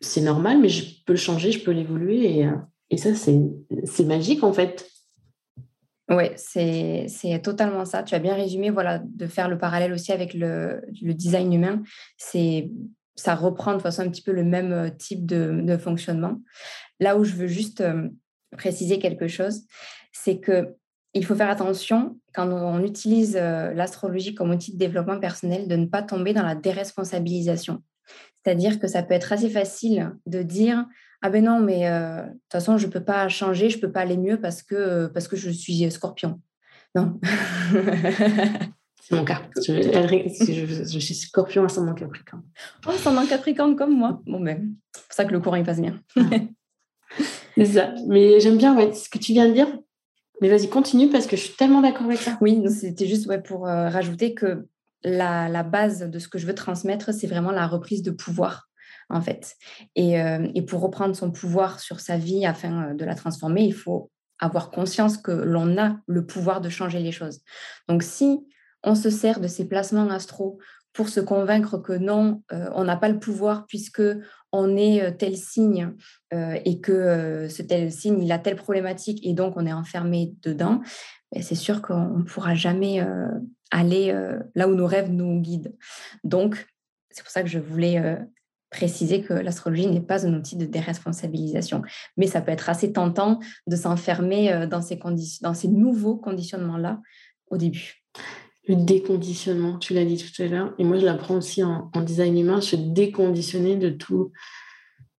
c'est 0.00 0.20
normal, 0.20 0.58
mais 0.60 0.68
je 0.68 1.02
peux 1.04 1.12
le 1.12 1.18
changer, 1.18 1.52
je 1.52 1.62
peux 1.64 1.70
l'évoluer. 1.70 2.38
Et, 2.38 2.46
euh, 2.46 2.96
ça, 2.96 3.10
c'est 3.14 4.04
magique 4.04 4.42
en 4.42 4.52
fait. 4.52 4.88
Oui, 6.10 6.24
c'est 6.36 7.06
totalement 7.42 7.84
ça. 7.84 8.02
Tu 8.02 8.14
as 8.14 8.18
bien 8.18 8.34
résumé, 8.34 8.70
voilà, 8.70 8.98
de 9.04 9.26
faire 9.26 9.48
le 9.48 9.58
parallèle 9.58 9.92
aussi 9.92 10.10
avec 10.10 10.32
le, 10.32 10.80
design 11.02 11.52
humain. 11.52 11.82
C'est 12.16 12.70
ça 13.14 13.34
reprend 13.34 13.72
de 13.72 13.76
toute 13.76 13.82
façon 13.82 14.02
un 14.02 14.08
petit 14.08 14.22
peu 14.22 14.30
le 14.30 14.44
même 14.44 14.72
euh, 14.72 14.90
type 14.90 15.26
de, 15.26 15.76
fonctionnement. 15.76 16.40
Là 17.00 17.18
où 17.18 17.24
je 17.24 17.34
veux 17.34 17.48
juste 17.48 17.80
euh, 17.80 18.08
préciser 18.56 19.00
quelque 19.00 19.26
chose, 19.26 19.62
c'est 20.12 20.38
que 20.38 20.76
il 21.14 21.24
faut 21.24 21.34
faire 21.34 21.50
attention 21.50 22.16
quand 22.32 22.48
on 22.48 22.82
utilise 22.84 23.34
l'astrologie 23.34 24.34
comme 24.34 24.50
outil 24.50 24.74
de 24.74 24.78
développement 24.78 25.18
personnel 25.18 25.66
de 25.66 25.74
ne 25.74 25.86
pas 25.86 26.02
tomber 26.02 26.32
dans 26.32 26.42
la 26.42 26.54
déresponsabilisation. 26.54 27.82
C'est-à-dire 28.42 28.78
que 28.78 28.86
ça 28.86 29.02
peut 29.02 29.14
être 29.14 29.32
assez 29.32 29.50
facile 29.50 30.12
de 30.26 30.42
dire 30.42 30.86
ah 31.20 31.30
ben 31.30 31.44
non 31.44 31.58
mais 31.58 31.90
de 31.90 32.28
toute 32.28 32.52
façon 32.52 32.78
je 32.78 32.86
peux 32.86 33.02
pas 33.02 33.28
changer, 33.28 33.70
je 33.70 33.78
peux 33.78 33.90
pas 33.90 34.00
aller 34.00 34.16
mieux 34.16 34.40
parce 34.40 34.62
que 34.62 35.06
parce 35.08 35.28
que 35.28 35.36
je 35.36 35.50
suis 35.50 35.90
Scorpion. 35.90 36.40
Non. 36.94 37.20
C'est 39.08 39.14
mon 39.14 39.24
cas. 39.24 39.42
Je, 39.56 40.98
suis 40.98 41.14
scorpion 41.14 41.64
ascendant 41.64 41.94
capricorne. 41.94 42.42
Oh, 42.86 42.90
ascendant 42.90 43.26
capricorne 43.26 43.74
comme 43.74 43.96
moi. 43.96 44.20
Bon, 44.26 44.40
ben, 44.40 44.74
c'est 44.94 45.02
pour 45.02 45.12
ça 45.14 45.24
que 45.24 45.32
le 45.32 45.40
courant, 45.40 45.56
il 45.56 45.64
passe 45.64 45.80
bien. 45.80 46.00
c'est 47.56 47.64
ça. 47.64 47.94
Mais 48.06 48.38
j'aime 48.40 48.58
bien 48.58 48.76
ce 48.92 49.08
que 49.08 49.18
tu 49.18 49.32
viens 49.32 49.48
de 49.48 49.54
dire. 49.54 49.68
Mais 50.42 50.48
vas-y, 50.50 50.68
continue 50.68 51.08
parce 51.08 51.26
que 51.26 51.36
je 51.36 51.42
suis 51.42 51.54
tellement 51.54 51.80
d'accord 51.80 52.06
avec 52.06 52.18
ça. 52.18 52.36
Oui, 52.42 52.62
c'était 52.68 53.06
juste 53.06 53.26
ouais, 53.26 53.40
pour 53.40 53.66
euh, 53.66 53.88
rajouter 53.88 54.34
que 54.34 54.66
la, 55.04 55.62
base 55.62 56.00
de 56.00 56.18
ce 56.18 56.28
que 56.28 56.38
je 56.38 56.46
veux 56.46 56.54
transmettre, 56.54 57.12
c'est 57.12 57.26
vraiment 57.26 57.52
la 57.52 57.66
reprise 57.66 58.02
de 58.02 58.10
pouvoir, 58.10 58.68
en 59.08 59.20
fait. 59.20 59.56
Et, 59.94 60.20
euh, 60.20 60.48
pour 60.66 60.80
reprendre 60.80 61.14
son 61.14 61.30
pouvoir 61.30 61.80
sur 61.80 62.00
sa 62.00 62.16
vie 62.18 62.46
afin 62.46 62.90
euh, 62.90 62.94
de 62.94 63.04
la 63.04 63.14
transformer, 63.14 63.62
il 63.62 63.74
faut 63.74 64.10
avoir 64.38 64.70
conscience 64.70 65.16
que 65.16 65.32
l'on 65.32 65.78
a 65.78 65.98
le 66.06 66.24
pouvoir 66.24 66.60
de 66.60 66.68
changer 66.68 67.00
les 67.00 67.12
choses. 67.12 67.40
Donc, 67.88 68.02
si 68.02 68.40
on 68.84 68.94
se 68.94 69.10
sert 69.10 69.40
de 69.40 69.48
ces 69.48 69.66
placements 69.66 70.08
astro 70.10 70.58
pour 70.92 71.08
se 71.08 71.20
convaincre 71.20 71.78
que 71.78 71.92
non, 71.92 72.42
euh, 72.52 72.70
on 72.74 72.84
n'a 72.84 72.96
pas 72.96 73.08
le 73.08 73.18
pouvoir 73.18 73.66
puisque 73.66 74.02
on 74.52 74.76
est 74.76 75.16
tel 75.18 75.36
signe 75.36 75.94
et 76.32 76.80
que 76.80 77.46
ce 77.50 77.62
tel 77.62 77.92
signe, 77.92 78.22
il 78.22 78.32
a 78.32 78.38
telle 78.38 78.56
problématique 78.56 79.24
et 79.26 79.34
donc 79.34 79.54
on 79.56 79.66
est 79.66 79.72
enfermé 79.72 80.32
dedans, 80.42 80.80
ben, 81.30 81.42
c'est 81.42 81.54
sûr 81.54 81.82
qu'on 81.82 82.18
ne 82.18 82.22
pourra 82.22 82.54
jamais 82.54 83.06
aller 83.70 84.12
là 84.54 84.68
où 84.68 84.74
nos 84.74 84.86
rêves 84.86 85.10
nous 85.10 85.40
guident. 85.40 85.74
Donc, 86.24 86.66
c'est 87.10 87.22
pour 87.22 87.30
ça 87.30 87.42
que 87.42 87.48
je 87.48 87.58
voulais 87.58 88.18
préciser 88.70 89.22
que 89.22 89.32
l'astrologie 89.32 89.86
n'est 89.86 90.00
pas 90.00 90.26
un 90.26 90.34
outil 90.34 90.56
de 90.56 90.66
déresponsabilisation. 90.66 91.82
Mais 92.16 92.26
ça 92.26 92.40
peut 92.40 92.52
être 92.52 92.68
assez 92.68 92.92
tentant 92.92 93.40
de 93.66 93.76
s'enfermer 93.76 94.66
dans 94.70 94.82
ces, 94.82 94.98
dans 95.40 95.54
ces 95.54 95.68
nouveaux 95.68 96.16
conditionnements-là 96.16 97.00
au 97.50 97.56
début 97.56 98.04
le 98.68 98.76
déconditionnement, 98.76 99.78
tu 99.78 99.94
l'as 99.94 100.04
dit 100.04 100.18
tout 100.18 100.42
à 100.42 100.46
l'heure, 100.46 100.74
et 100.78 100.84
moi 100.84 100.98
je 100.98 101.06
l'apprends 101.06 101.36
aussi 101.36 101.62
en, 101.64 101.90
design 102.04 102.38
humain, 102.38 102.60
se 102.60 102.76
déconditionner 102.76 103.76
de 103.76 103.88
tous 103.88 104.30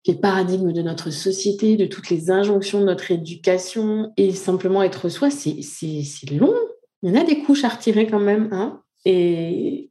les 0.06 0.16
paradigmes 0.16 0.72
de 0.72 0.82
notre 0.82 1.10
société, 1.10 1.76
de 1.76 1.86
toutes 1.86 2.10
les 2.10 2.30
injonctions 2.30 2.80
de 2.80 2.86
notre 2.86 3.12
éducation, 3.12 4.14
et 4.18 4.32
simplement 4.34 4.84
être 4.84 5.10
soi, 5.10 5.30
c'est 5.32 6.32
long. 6.32 6.54
Il 7.02 7.10
y 7.10 7.18
en 7.18 7.22
a 7.22 7.24
des 7.24 7.44
couches 7.44 7.64
à 7.64 7.70
retirer 7.70 8.08
quand 8.08 8.20
même, 8.20 8.50
hein, 8.52 8.82
et, 9.06 9.90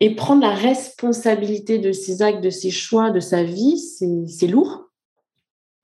et 0.00 0.14
prendre 0.14 0.42
la 0.42 0.54
responsabilité 0.54 1.78
de 1.78 1.92
ses 1.92 2.22
actes, 2.22 2.42
de 2.42 2.50
ses 2.50 2.70
choix, 2.70 3.10
de 3.10 3.20
sa 3.20 3.42
vie, 3.42 3.78
c'est 3.78 4.46
lourd. 4.46 4.88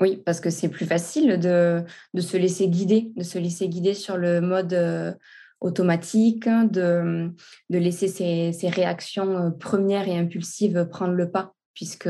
Oui, 0.00 0.17
parce 0.25 0.41
que 0.41 0.50
c'est 0.50 0.69
plus 0.69 0.87
facile 0.87 1.38
de, 1.38 1.83
de, 2.14 2.21
se 2.21 2.37
laisser 2.37 2.69
guider, 2.69 3.12
de 3.17 3.23
se 3.23 3.38
laisser 3.38 3.69
guider 3.69 3.95
sur 3.95 4.17
le 4.17 4.41
mode 4.41 4.73
euh, 4.73 5.12
automatique, 5.61 6.49
de, 6.49 7.31
de 7.71 7.79
laisser 7.79 8.09
ses, 8.09 8.69
réactions 8.69 9.37
euh, 9.37 9.50
premières 9.50 10.09
et 10.09 10.19
impulsives 10.19 10.89
prendre 10.91 11.15
le 11.15 11.30
pas, 11.30 11.54
puisque 11.75 12.08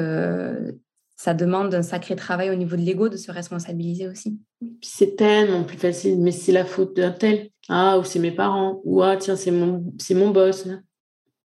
ça 1.17 1.35
demande 1.35 1.75
un 1.75 1.83
sacré 1.83 2.17
travail 2.17 2.51
au 2.51 2.55
niveau 2.55 2.77
de 2.77 2.83
l'ego 2.83 3.09
de 3.09 3.17
se 3.17 3.31
responsabiliser 3.31 4.09
aussi. 4.09 4.41
c'est 4.83 5.17
tellement 5.17 5.63
plus 5.63 5.79
facile, 5.79 6.21
mais 6.21 6.33
c'est 6.33 6.53
la 6.53 6.65
faute 6.65 6.97
d'un 6.97 7.13
tel. 7.13 7.51
Ah, 7.69 7.99
ou 7.99 8.05
c'est 8.05 8.19
mes 8.19 8.33
parents, 8.33 8.81
ou 8.85 9.03
ah, 9.03 9.17
tiens, 9.17 9.37
c'est 9.37 9.51
mon, 9.51 9.85
c'est 9.99 10.15
mon 10.15 10.31
boss. 10.31 10.67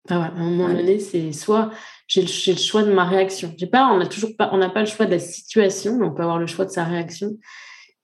Enfin, 0.04 0.20
à 0.20 0.28
un 0.28 0.50
moment 0.50 0.72
donné, 0.72 1.00
c'est 1.00 1.32
soit 1.32 1.70
j'ai 2.06 2.22
le, 2.22 2.28
le, 2.52 2.58
choix 2.58 2.84
de 2.84 2.92
ma 2.92 3.04
réaction. 3.04 3.52
J'ai 3.56 3.66
pas, 3.66 3.88
on 3.92 3.98
n'a 3.98 4.06
toujours 4.06 4.36
pas, 4.36 4.50
on 4.52 4.58
n'a 4.58 4.70
pas 4.70 4.80
le 4.80 4.86
choix 4.86 5.06
de 5.06 5.10
la 5.10 5.18
situation, 5.18 5.98
mais 5.98 6.06
on 6.06 6.14
peut 6.14 6.22
avoir 6.22 6.38
le 6.38 6.46
choix 6.46 6.64
de 6.64 6.70
sa 6.70 6.84
réaction. 6.84 7.36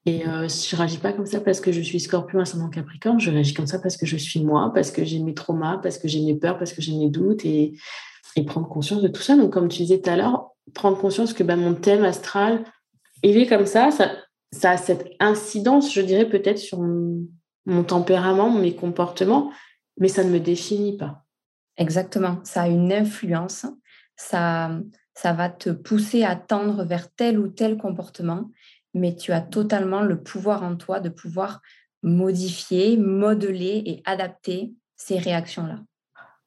Et 0.04 0.26
euh, 0.26 0.48
je 0.48 0.74
réagis 0.74 0.98
pas 0.98 1.12
comme 1.12 1.26
ça 1.26 1.40
parce 1.40 1.60
que 1.60 1.70
je 1.70 1.80
suis 1.80 2.00
scorpion 2.00 2.40
ascendant 2.40 2.68
capricorne, 2.68 3.20
je 3.20 3.30
réagis 3.30 3.54
comme 3.54 3.68
ça 3.68 3.78
parce 3.78 3.96
que 3.96 4.04
je 4.04 4.16
suis 4.16 4.42
moi, 4.42 4.72
parce 4.74 4.90
que 4.90 5.04
j'ai 5.04 5.20
mes 5.20 5.34
traumas, 5.34 5.78
parce 5.78 5.96
que 5.96 6.08
j'ai 6.08 6.20
mes 6.20 6.34
peurs, 6.34 6.58
parce 6.58 6.72
que 6.72 6.82
j'ai 6.82 6.96
mes 6.96 7.08
doutes 7.08 7.44
et, 7.44 7.74
et, 8.34 8.44
prendre 8.44 8.68
conscience 8.68 9.00
de 9.00 9.08
tout 9.08 9.22
ça. 9.22 9.36
Donc, 9.36 9.52
comme 9.52 9.68
tu 9.68 9.82
disais 9.82 10.00
tout 10.00 10.10
à 10.10 10.16
l'heure, 10.16 10.50
prendre 10.74 10.98
conscience 10.98 11.32
que 11.32 11.44
bah, 11.44 11.54
mon 11.54 11.74
thème 11.74 12.04
astral, 12.04 12.64
il 13.22 13.36
est 13.36 13.46
comme 13.46 13.66
ça, 13.66 13.92
ça, 13.92 14.10
ça 14.50 14.72
a 14.72 14.76
cette 14.76 15.08
incidence, 15.20 15.94
je 15.94 16.00
dirais, 16.00 16.28
peut-être 16.28 16.58
sur 16.58 16.80
mon, 16.80 17.24
mon 17.66 17.84
tempérament, 17.84 18.50
mes 18.50 18.74
comportements, 18.74 19.52
mais 19.98 20.08
ça 20.08 20.24
ne 20.24 20.30
me 20.30 20.40
définit 20.40 20.96
pas. 20.96 21.24
Exactement, 21.76 22.40
ça 22.44 22.62
a 22.62 22.68
une 22.68 22.92
influence, 22.92 23.66
ça, 24.16 24.70
va 25.24 25.48
te 25.48 25.70
pousser 25.70 26.24
à 26.24 26.36
tendre 26.36 26.84
vers 26.84 27.10
tel 27.12 27.38
ou 27.38 27.48
tel 27.48 27.76
comportement 27.76 28.50
mais 28.94 29.16
tu 29.16 29.32
as 29.32 29.40
totalement 29.40 30.02
le 30.02 30.22
pouvoir 30.22 30.62
en 30.62 30.76
toi 30.76 31.00
de 31.00 31.08
pouvoir 31.08 31.60
modifier, 32.02 32.96
modeler 32.96 33.82
et 33.86 34.02
adapter 34.04 34.74
ces 34.96 35.18
réactions-là. 35.18 35.80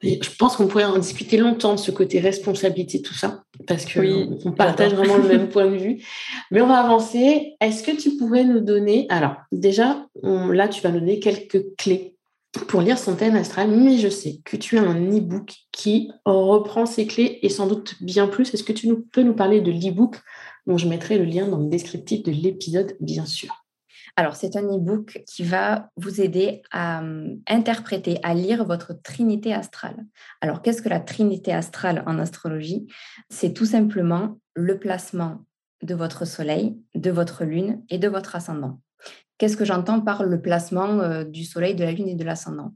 Je 0.02 0.30
pense 0.38 0.56
qu'on 0.56 0.68
pourrait 0.68 0.86
en 0.86 0.98
discuter 0.98 1.38
longtemps 1.38 1.74
de 1.74 1.80
ce 1.80 1.90
côté 1.90 2.20
responsabilité, 2.20 3.02
tout 3.02 3.14
ça, 3.14 3.44
parce 3.66 3.92
qu'on 3.92 4.38
on 4.44 4.52
partage 4.52 4.94
vraiment 4.94 5.18
le 5.18 5.28
même 5.28 5.50
point 5.50 5.66
de 5.66 5.78
vue. 5.78 6.04
Mais 6.52 6.62
on 6.62 6.68
va 6.68 6.80
avancer. 6.80 7.56
Est-ce 7.62 7.82
que 7.82 7.96
tu 7.96 8.18
pourrais 8.18 8.44
nous 8.44 8.60
donner, 8.60 9.08
alors 9.10 9.36
déjà, 9.52 10.06
là, 10.24 10.68
tu 10.68 10.82
vas 10.82 10.92
nous 10.92 11.00
donner 11.00 11.20
quelques 11.20 11.76
clés 11.78 12.16
pour 12.68 12.82
lire 12.82 12.98
son 12.98 13.16
thème 13.16 13.36
astral, 13.36 13.70
mais 13.70 13.98
je 13.98 14.08
sais 14.08 14.40
que 14.46 14.58
tu 14.58 14.78
as 14.78 14.82
un 14.82 15.10
e-book 15.12 15.54
qui 15.72 16.12
reprend 16.26 16.86
ces 16.86 17.06
clés 17.06 17.40
et 17.42 17.50
sans 17.50 17.68
doute 17.68 17.96
bien 18.02 18.28
plus. 18.28 18.54
Est-ce 18.54 18.64
que 18.64 18.74
tu 18.74 18.88
nous, 18.88 19.06
peux 19.12 19.24
nous 19.24 19.36
parler 19.36 19.62
de 19.62 19.72
l'e-book? 19.72 20.18
Dont 20.68 20.78
je 20.78 20.88
mettrai 20.88 21.20
le 21.20 21.26
lien 21.26 21.48
dans 21.48 21.60
le 21.60 21.68
descriptif 21.68 22.24
de 22.24 22.32
l'épisode, 22.32 22.96
bien 23.00 23.26
sûr. 23.26 23.64
Alors, 24.17 24.38
c'est 24.38 24.56
un 24.56 24.63
e-book 24.63 25.23
qui 25.28 25.43
va 25.43 25.89
vous 25.97 26.21
aider 26.21 26.62
à 26.71 26.99
hum, 26.99 27.41
interpréter, 27.47 28.19
à 28.23 28.34
lire 28.34 28.63
votre 28.63 28.93
trinité 28.93 29.54
astrale. 29.54 30.06
Alors, 30.39 30.62
qu'est-ce 30.62 30.82
que 30.82 30.89
la 30.89 31.01
trinité 31.01 31.54
astrale 31.54 32.04
en 32.08 32.17
astrologie? 32.17 32.88
C'est 33.30 33.54
tout 33.54 33.65
simplement 33.65 34.39
le 34.54 34.80
placement 34.80 35.45
de 35.84 35.95
votre 35.95 36.25
soleil, 36.25 36.78
de 36.95 37.12
votre 37.12 37.43
lune 37.43 37.84
et 37.89 37.97
de 37.97 38.08
votre 38.08 38.36
ascendant. 38.36 38.80
Qu'est-ce 39.38 39.58
que 39.58 39.65
j'entends 39.65 39.99
par 39.99 40.23
le 40.23 40.41
placement 40.41 41.01
euh, 41.01 41.25
du 41.25 41.43
soleil, 41.43 41.75
de 41.75 41.84
la 41.84 41.91
lune 41.91 42.08
et 42.08 42.15
de 42.15 42.23
l'ascendant? 42.23 42.73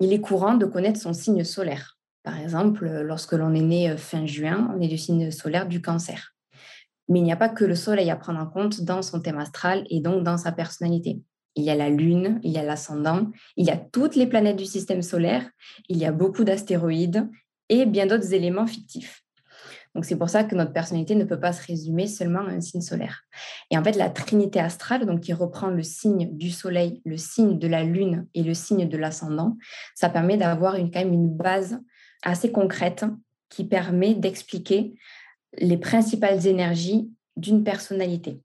Il 0.00 0.12
est 0.12 0.20
courant 0.20 0.54
de 0.54 0.66
connaître 0.66 1.00
son 1.00 1.12
signe 1.12 1.44
solaire. 1.44 1.96
Par 2.24 2.40
exemple, 2.40 2.88
lorsque 3.02 3.32
l'on 3.32 3.54
est 3.54 3.62
né 3.62 3.90
euh, 3.90 3.96
fin 3.96 4.26
juin, 4.26 4.68
on 4.76 4.80
est 4.80 4.88
du 4.88 4.98
signe 4.98 5.30
solaire 5.30 5.68
du 5.68 5.80
cancer. 5.80 6.31
Mais 7.08 7.18
il 7.18 7.24
n'y 7.24 7.32
a 7.32 7.36
pas 7.36 7.48
que 7.48 7.64
le 7.64 7.74
Soleil 7.74 8.10
à 8.10 8.16
prendre 8.16 8.40
en 8.40 8.46
compte 8.46 8.82
dans 8.82 9.02
son 9.02 9.20
thème 9.20 9.38
astral 9.38 9.84
et 9.90 10.00
donc 10.00 10.22
dans 10.22 10.38
sa 10.38 10.52
personnalité. 10.52 11.20
Il 11.54 11.64
y 11.64 11.70
a 11.70 11.74
la 11.74 11.90
Lune, 11.90 12.40
il 12.42 12.52
y 12.52 12.58
a 12.58 12.62
l'ascendant, 12.62 13.30
il 13.56 13.66
y 13.66 13.70
a 13.70 13.76
toutes 13.76 14.16
les 14.16 14.26
planètes 14.26 14.56
du 14.56 14.64
système 14.64 15.02
solaire, 15.02 15.48
il 15.88 15.98
y 15.98 16.06
a 16.06 16.12
beaucoup 16.12 16.44
d'astéroïdes 16.44 17.28
et 17.68 17.84
bien 17.84 18.06
d'autres 18.06 18.32
éléments 18.32 18.66
fictifs. 18.66 19.22
Donc 19.94 20.06
c'est 20.06 20.16
pour 20.16 20.30
ça 20.30 20.44
que 20.44 20.54
notre 20.54 20.72
personnalité 20.72 21.14
ne 21.14 21.24
peut 21.24 21.38
pas 21.38 21.52
se 21.52 21.66
résumer 21.66 22.06
seulement 22.06 22.40
à 22.40 22.50
un 22.50 22.60
signe 22.60 22.80
solaire. 22.80 23.22
Et 23.70 23.76
en 23.76 23.84
fait, 23.84 23.96
la 23.96 24.08
trinité 24.08 24.58
astrale, 24.58 25.04
donc 25.04 25.20
qui 25.20 25.32
reprend 25.34 25.68
le 25.68 25.82
signe 25.82 26.30
du 26.32 26.50
soleil, 26.50 27.02
le 27.04 27.18
signe 27.18 27.58
de 27.58 27.68
la 27.68 27.82
lune 27.84 28.26
et 28.34 28.42
le 28.42 28.54
signe 28.54 28.88
de 28.88 28.96
l'ascendant, 28.96 29.56
ça 29.94 30.08
permet 30.08 30.38
d'avoir 30.38 30.76
une, 30.76 30.90
quand 30.90 31.00
même 31.00 31.12
une 31.12 31.28
base 31.28 31.78
assez 32.22 32.50
concrète 32.50 33.04
qui 33.50 33.64
permet 33.64 34.14
d'expliquer 34.14 34.94
les 35.58 35.76
principales 35.76 36.46
énergies 36.46 37.10
d'une 37.36 37.64
personnalité. 37.64 38.40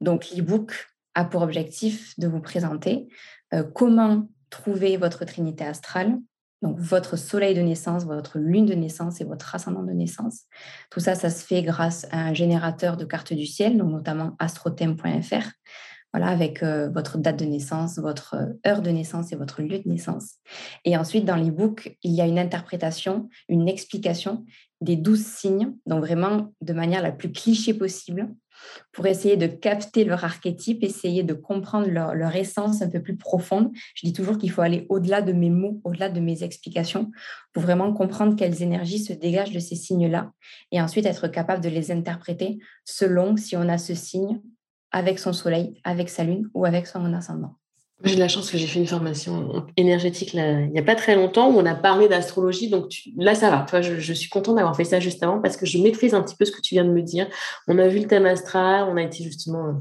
Donc, 0.00 0.30
l'e-book 0.30 0.88
a 1.14 1.24
pour 1.24 1.42
objectif 1.42 2.18
de 2.18 2.28
vous 2.28 2.40
présenter 2.40 3.08
euh, 3.52 3.64
comment 3.64 4.28
trouver 4.50 4.96
votre 4.96 5.24
trinité 5.24 5.64
astrale, 5.64 6.18
donc 6.62 6.78
votre 6.78 7.16
soleil 7.16 7.54
de 7.54 7.62
naissance, 7.62 8.04
votre 8.04 8.38
lune 8.38 8.66
de 8.66 8.74
naissance 8.74 9.20
et 9.20 9.24
votre 9.24 9.54
ascendant 9.54 9.82
de 9.82 9.92
naissance. 9.92 10.42
Tout 10.90 11.00
ça, 11.00 11.14
ça 11.14 11.30
se 11.30 11.44
fait 11.44 11.62
grâce 11.62 12.06
à 12.10 12.18
un 12.18 12.34
générateur 12.34 12.96
de 12.96 13.04
cartes 13.04 13.32
du 13.32 13.46
ciel, 13.46 13.78
donc 13.78 13.90
notamment 13.90 14.36
astrothème.fr, 14.38 15.50
voilà, 16.12 16.28
avec 16.28 16.62
euh, 16.62 16.88
votre 16.88 17.18
date 17.18 17.38
de 17.38 17.44
naissance, 17.44 17.98
votre 17.98 18.36
heure 18.66 18.82
de 18.82 18.90
naissance 18.90 19.32
et 19.32 19.36
votre 19.36 19.62
lieu 19.62 19.78
de 19.78 19.88
naissance. 19.88 20.34
Et 20.84 20.96
ensuite, 20.96 21.24
dans 21.24 21.36
l'e-book, 21.36 21.96
il 22.02 22.12
y 22.12 22.20
a 22.20 22.26
une 22.26 22.38
interprétation, 22.38 23.28
une 23.48 23.68
explication 23.68 24.44
des 24.80 24.96
douze 24.96 25.24
signes, 25.24 25.74
donc 25.86 26.00
vraiment 26.00 26.52
de 26.62 26.72
manière 26.72 27.02
la 27.02 27.12
plus 27.12 27.30
cliché 27.30 27.74
possible, 27.74 28.28
pour 28.92 29.06
essayer 29.06 29.36
de 29.36 29.46
capter 29.46 30.04
leur 30.04 30.24
archétype, 30.24 30.82
essayer 30.82 31.22
de 31.22 31.34
comprendre 31.34 31.88
leur, 31.88 32.14
leur 32.14 32.34
essence 32.36 32.82
un 32.82 32.88
peu 32.88 33.00
plus 33.00 33.16
profonde. 33.16 33.70
Je 33.94 34.06
dis 34.06 34.12
toujours 34.12 34.38
qu'il 34.38 34.50
faut 34.50 34.62
aller 34.62 34.86
au-delà 34.88 35.22
de 35.22 35.32
mes 35.32 35.50
mots, 35.50 35.80
au-delà 35.84 36.08
de 36.08 36.20
mes 36.20 36.42
explications, 36.42 37.10
pour 37.52 37.62
vraiment 37.62 37.92
comprendre 37.92 38.36
quelles 38.36 38.62
énergies 38.62 38.98
se 38.98 39.12
dégagent 39.12 39.52
de 39.52 39.60
ces 39.60 39.76
signes-là 39.76 40.32
et 40.72 40.80
ensuite 40.80 41.06
être 41.06 41.28
capable 41.28 41.62
de 41.62 41.68
les 41.68 41.90
interpréter 41.90 42.58
selon 42.84 43.36
si 43.36 43.56
on 43.56 43.68
a 43.68 43.78
ce 43.78 43.94
signe 43.94 44.40
avec 44.92 45.18
son 45.18 45.32
soleil, 45.32 45.80
avec 45.84 46.08
sa 46.08 46.24
lune 46.24 46.48
ou 46.54 46.64
avec 46.64 46.86
son 46.86 47.12
ascendant. 47.14 47.54
J'ai 48.02 48.14
de 48.14 48.20
la 48.20 48.28
chance 48.28 48.50
que 48.50 48.56
j'ai 48.56 48.66
fait 48.66 48.78
une 48.78 48.86
formation 48.86 49.66
énergétique 49.76 50.32
il 50.32 50.70
n'y 50.72 50.78
a 50.78 50.82
pas 50.82 50.94
très 50.94 51.16
longtemps 51.16 51.50
où 51.50 51.58
on 51.58 51.66
a 51.66 51.74
parlé 51.74 52.08
d'astrologie. 52.08 52.70
Donc 52.70 52.90
là, 53.16 53.34
ça 53.34 53.50
va. 53.50 53.66
Toi, 53.68 53.82
je, 53.82 54.12
suis 54.14 54.30
contente 54.30 54.56
d'avoir 54.56 54.74
fait 54.74 54.84
ça 54.84 55.00
juste 55.00 55.22
avant 55.22 55.40
parce 55.40 55.58
que 55.58 55.66
je 55.66 55.76
maîtrise 55.78 56.14
un 56.14 56.22
petit 56.22 56.36
peu 56.36 56.46
ce 56.46 56.52
que 56.52 56.62
tu 56.62 56.74
viens 56.74 56.84
de 56.84 56.90
me 56.90 57.02
dire. 57.02 57.28
On 57.68 57.78
a 57.78 57.88
vu 57.88 57.98
le 57.98 58.06
thème 58.06 58.24
astral, 58.24 58.86
on 58.90 58.96
a 58.96 59.02
été 59.02 59.22
justement 59.22 59.66
euh, 59.66 59.72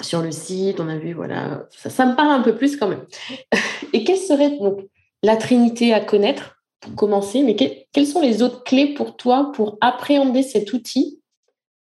sur 0.00 0.20
le 0.20 0.32
site, 0.32 0.80
on 0.80 0.88
a 0.88 0.96
vu, 0.96 1.12
voilà, 1.12 1.66
ça, 1.70 2.06
me 2.06 2.16
parle 2.16 2.30
un 2.30 2.42
peu 2.42 2.56
plus 2.56 2.76
quand 2.76 2.88
même. 2.88 3.04
Et 3.92 4.02
quelle 4.02 4.18
serait 4.18 4.58
donc 4.58 4.80
la 5.22 5.36
trinité 5.36 5.94
à 5.94 6.00
connaître 6.00 6.56
pour 6.80 6.94
commencer 6.96 7.42
Mais 7.42 7.54
quelles 7.54 8.06
sont 8.06 8.20
les 8.20 8.42
autres 8.42 8.64
clés 8.64 8.94
pour 8.94 9.16
toi 9.16 9.52
pour 9.54 9.78
appréhender 9.80 10.42
cet 10.42 10.72
outil 10.72 11.19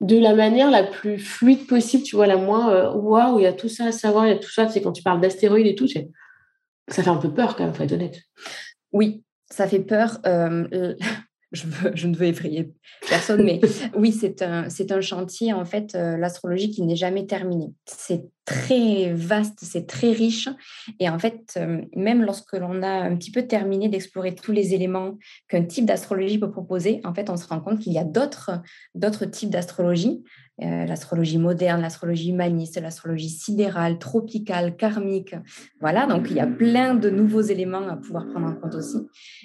de 0.00 0.18
la 0.18 0.35
manière 0.35 0.70
la 0.70 0.83
plus 0.83 1.18
fluide 1.18 1.66
possible, 1.66 2.02
tu 2.02 2.16
vois, 2.16 2.26
la 2.26 2.37
moins 2.37 2.70
euh, 2.72 2.92
waouh, 2.92 3.38
il 3.38 3.44
y 3.44 3.46
a 3.46 3.52
tout 3.52 3.68
ça 3.68 3.87
à 3.87 3.92
savoir, 3.92 4.26
il 4.26 4.30
y 4.30 4.33
a 4.33 4.38
tout 4.38 4.50
ça, 4.50 4.68
c'est 4.68 4.83
quand 4.83 4.92
tu 4.92 5.02
parles 5.02 5.20
d'astéroïdes 5.20 5.66
et 5.66 5.74
tout, 5.74 5.87
ça 5.87 7.02
fait 7.02 7.09
un 7.09 7.16
peu 7.16 7.33
peur 7.33 7.57
quand 7.57 7.64
même, 7.64 7.74
faut 7.74 7.83
être 7.83 7.92
honnête. 7.92 8.20
Oui, 8.92 9.24
ça 9.50 9.66
fait 9.66 9.80
peur. 9.80 10.18
Euh, 10.26 10.94
je, 11.55 12.07
ne 12.07 12.17
veux 12.17 12.27
effrayer 12.27 12.73
personne, 13.09 13.45
mais 13.45 13.61
oui, 13.97 14.12
c'est 14.12 14.43
un, 14.43 14.69
c'est 14.69 14.93
un 14.93 15.01
chantier, 15.01 15.53
en 15.53 15.64
fait, 15.64 15.95
euh, 15.95 16.17
l'astrologie 16.17 16.71
qui 16.71 16.83
n'est 16.83 16.97
jamais 16.97 17.27
terminé. 17.27 17.73
C'est 17.87 18.25
très 18.45 19.12
vaste, 19.12 19.59
c'est 19.62 19.87
très 19.87 20.12
riche. 20.12 20.49
Et 21.01 21.09
en 21.09 21.19
fait, 21.19 21.55
euh, 21.57 21.83
même 21.97 22.23
lorsque 22.23 22.53
l'on 22.53 22.83
a 22.83 22.90
un 22.90 23.17
petit 23.17 23.31
peu 23.31 23.43
terminé 23.43 23.88
d'explorer 23.88 24.35
tous 24.35 24.53
les 24.53 24.75
éléments 24.75 25.19
qu'un 25.49 25.64
type 25.64 25.87
d'astrologie 25.87 26.38
peut 26.38 26.51
proposer, 26.51 27.01
en 27.05 27.14
fait, 27.14 27.31
on 27.31 27.37
se 27.37 27.47
rend 27.47 27.61
compte 27.61 27.81
qu'il 27.81 27.93
y 27.93 27.99
a 27.99 28.05
d'autres, 28.05 28.51
d'autres 28.95 29.25
types 29.25 29.51
d'astrologie. 29.51 30.23
Euh, 30.62 30.87
l'astrologie 30.87 31.38
moderne, 31.38 31.81
l'astrologie 31.81 32.31
humaniste, 32.31 32.81
l'astrologie 32.81 33.29
sidérale, 33.29 33.99
tropicale, 33.99 34.77
karmique. 34.77 35.35
Voilà, 35.81 36.07
donc 36.07 36.29
il 36.31 36.37
y 36.37 36.40
a 36.40 36.47
plein 36.47 36.95
de 36.95 37.11
nouveaux 37.11 37.40
éléments 37.40 37.88
à 37.88 37.97
pouvoir 37.97 38.29
prendre 38.29 38.47
en 38.47 38.55
compte 38.55 38.77
aussi. 38.77 38.99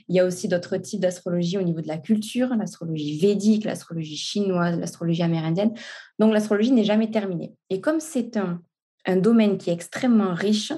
Il 0.07 0.15
y 0.15 0.19
a 0.19 0.25
aussi 0.25 0.47
d'autres 0.47 0.77
types 0.77 0.99
d'astrologie 0.99 1.57
au 1.57 1.63
niveau 1.63 1.81
de 1.81 1.87
la 1.87 1.97
culture, 1.97 2.49
l'astrologie 2.55 3.17
védique, 3.17 3.65
l'astrologie 3.65 4.17
chinoise, 4.17 4.77
l'astrologie 4.77 5.23
amérindienne. 5.23 5.73
Donc 6.19 6.31
l'astrologie 6.31 6.71
n'est 6.71 6.83
jamais 6.83 7.09
terminée. 7.09 7.55
Et 7.71 7.81
comme 7.81 7.99
c'est 7.99 8.37
un, 8.37 8.61
un 9.07 9.17
domaine 9.17 9.57
qui 9.57 9.71
est 9.71 9.73
extrêmement 9.73 10.35
riche, 10.35 10.73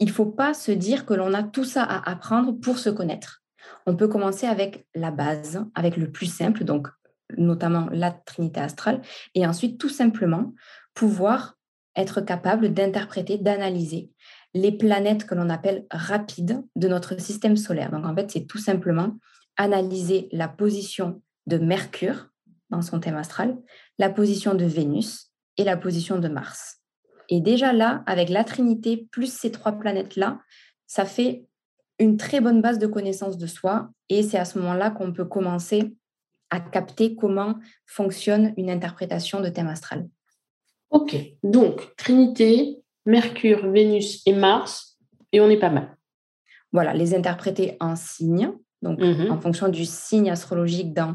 il 0.00 0.06
ne 0.06 0.12
faut 0.12 0.24
pas 0.24 0.54
se 0.54 0.72
dire 0.72 1.04
que 1.04 1.12
l'on 1.12 1.34
a 1.34 1.42
tout 1.42 1.64
ça 1.64 1.82
à 1.82 2.10
apprendre 2.10 2.52
pour 2.52 2.78
se 2.78 2.88
connaître. 2.88 3.42
On 3.84 3.96
peut 3.96 4.08
commencer 4.08 4.46
avec 4.46 4.86
la 4.94 5.10
base, 5.10 5.62
avec 5.74 5.98
le 5.98 6.10
plus 6.10 6.32
simple, 6.32 6.64
donc 6.64 6.88
notamment 7.36 7.88
la 7.92 8.10
trinité 8.10 8.60
astrale, 8.60 9.02
et 9.34 9.46
ensuite 9.46 9.78
tout 9.78 9.88
simplement 9.88 10.52
pouvoir 10.94 11.56
être 11.96 12.20
capable 12.20 12.72
d'interpréter, 12.72 13.38
d'analyser 13.38 14.10
les 14.54 14.72
planètes 14.72 15.26
que 15.26 15.34
l'on 15.34 15.50
appelle 15.50 15.86
rapides 15.90 16.62
de 16.76 16.88
notre 16.88 17.20
système 17.20 17.56
solaire. 17.56 17.90
Donc 17.90 18.06
en 18.06 18.14
fait, 18.14 18.30
c'est 18.30 18.46
tout 18.46 18.58
simplement 18.58 19.16
analyser 19.56 20.28
la 20.32 20.48
position 20.48 21.20
de 21.46 21.58
Mercure 21.58 22.28
dans 22.70 22.82
son 22.82 23.00
thème 23.00 23.16
astral, 23.16 23.56
la 23.98 24.10
position 24.10 24.54
de 24.54 24.64
Vénus 24.64 25.30
et 25.56 25.64
la 25.64 25.76
position 25.76 26.18
de 26.18 26.28
Mars. 26.28 26.76
Et 27.28 27.40
déjà 27.40 27.72
là, 27.72 28.02
avec 28.06 28.28
la 28.30 28.44
Trinité 28.44 29.08
plus 29.10 29.32
ces 29.32 29.50
trois 29.50 29.72
planètes-là, 29.72 30.40
ça 30.86 31.04
fait 31.04 31.46
une 31.98 32.16
très 32.16 32.40
bonne 32.40 32.62
base 32.62 32.78
de 32.78 32.86
connaissance 32.86 33.36
de 33.36 33.46
soi. 33.46 33.90
Et 34.08 34.22
c'est 34.22 34.38
à 34.38 34.44
ce 34.44 34.58
moment-là 34.58 34.90
qu'on 34.90 35.12
peut 35.12 35.24
commencer 35.24 35.94
à 36.50 36.60
capter 36.60 37.14
comment 37.14 37.54
fonctionne 37.86 38.54
une 38.56 38.70
interprétation 38.70 39.40
de 39.40 39.48
thème 39.48 39.68
astral. 39.68 40.08
Ok, 40.90 41.16
donc 41.42 41.94
Trinité, 41.96 42.78
Mercure, 43.04 43.70
Vénus 43.70 44.22
et 44.26 44.32
Mars, 44.32 44.98
et 45.32 45.40
on 45.40 45.50
est 45.50 45.58
pas 45.58 45.70
mal. 45.70 45.96
Voilà, 46.72 46.94
les 46.94 47.14
interpréter 47.14 47.76
en 47.80 47.96
signes, 47.96 48.52
donc 48.82 49.00
mhm. 49.00 49.30
en 49.30 49.40
fonction 49.40 49.68
du 49.68 49.84
signe 49.84 50.30
astrologique 50.30 50.94
dans 50.94 51.14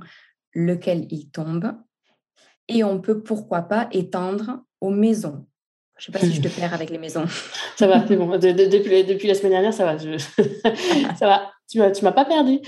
lequel 0.54 1.08
ils 1.12 1.30
tombent. 1.30 1.76
Et 2.68 2.84
on 2.84 3.02
peut, 3.02 3.22
pourquoi 3.22 3.64
pas, 3.64 3.90
étendre 3.92 4.64
aux 4.82 4.90
maisons. 4.90 5.46
Je 5.98 6.10
ne 6.10 6.14
sais 6.14 6.20
pas 6.20 6.26
si 6.26 6.34
je 6.34 6.42
te 6.42 6.48
perds 6.60 6.74
avec 6.74 6.90
les 6.90 6.98
maisons. 6.98 7.26
ça 7.78 7.88
va, 7.88 8.06
c'est 8.08 8.16
bon. 8.16 8.38
depuis, 8.38 9.04
depuis, 9.04 9.28
la 9.28 9.36
semaine 9.36 9.52
dernière, 9.52 9.74
ça 9.74 9.86
va. 9.86 9.98
ça 11.18 11.28
va. 11.28 11.52
Tu 11.70 11.80
ne 11.80 12.04
m'as 12.04 12.12
pas 12.12 12.26
perdu. 12.26 12.60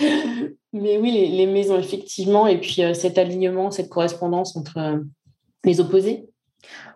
Mais 0.74 0.98
oui, 0.98 1.12
les, 1.12 1.46
maisons, 1.46 1.78
effectivement. 1.78 2.48
Et 2.48 2.60
puis 2.60 2.84
euh, 2.84 2.94
cet 2.94 3.18
alignement, 3.18 3.72
cette 3.72 3.90
correspondance 3.90 4.56
entre 4.56 4.78
euh, 4.78 4.98
les 5.64 5.80
opposés. 5.80 6.30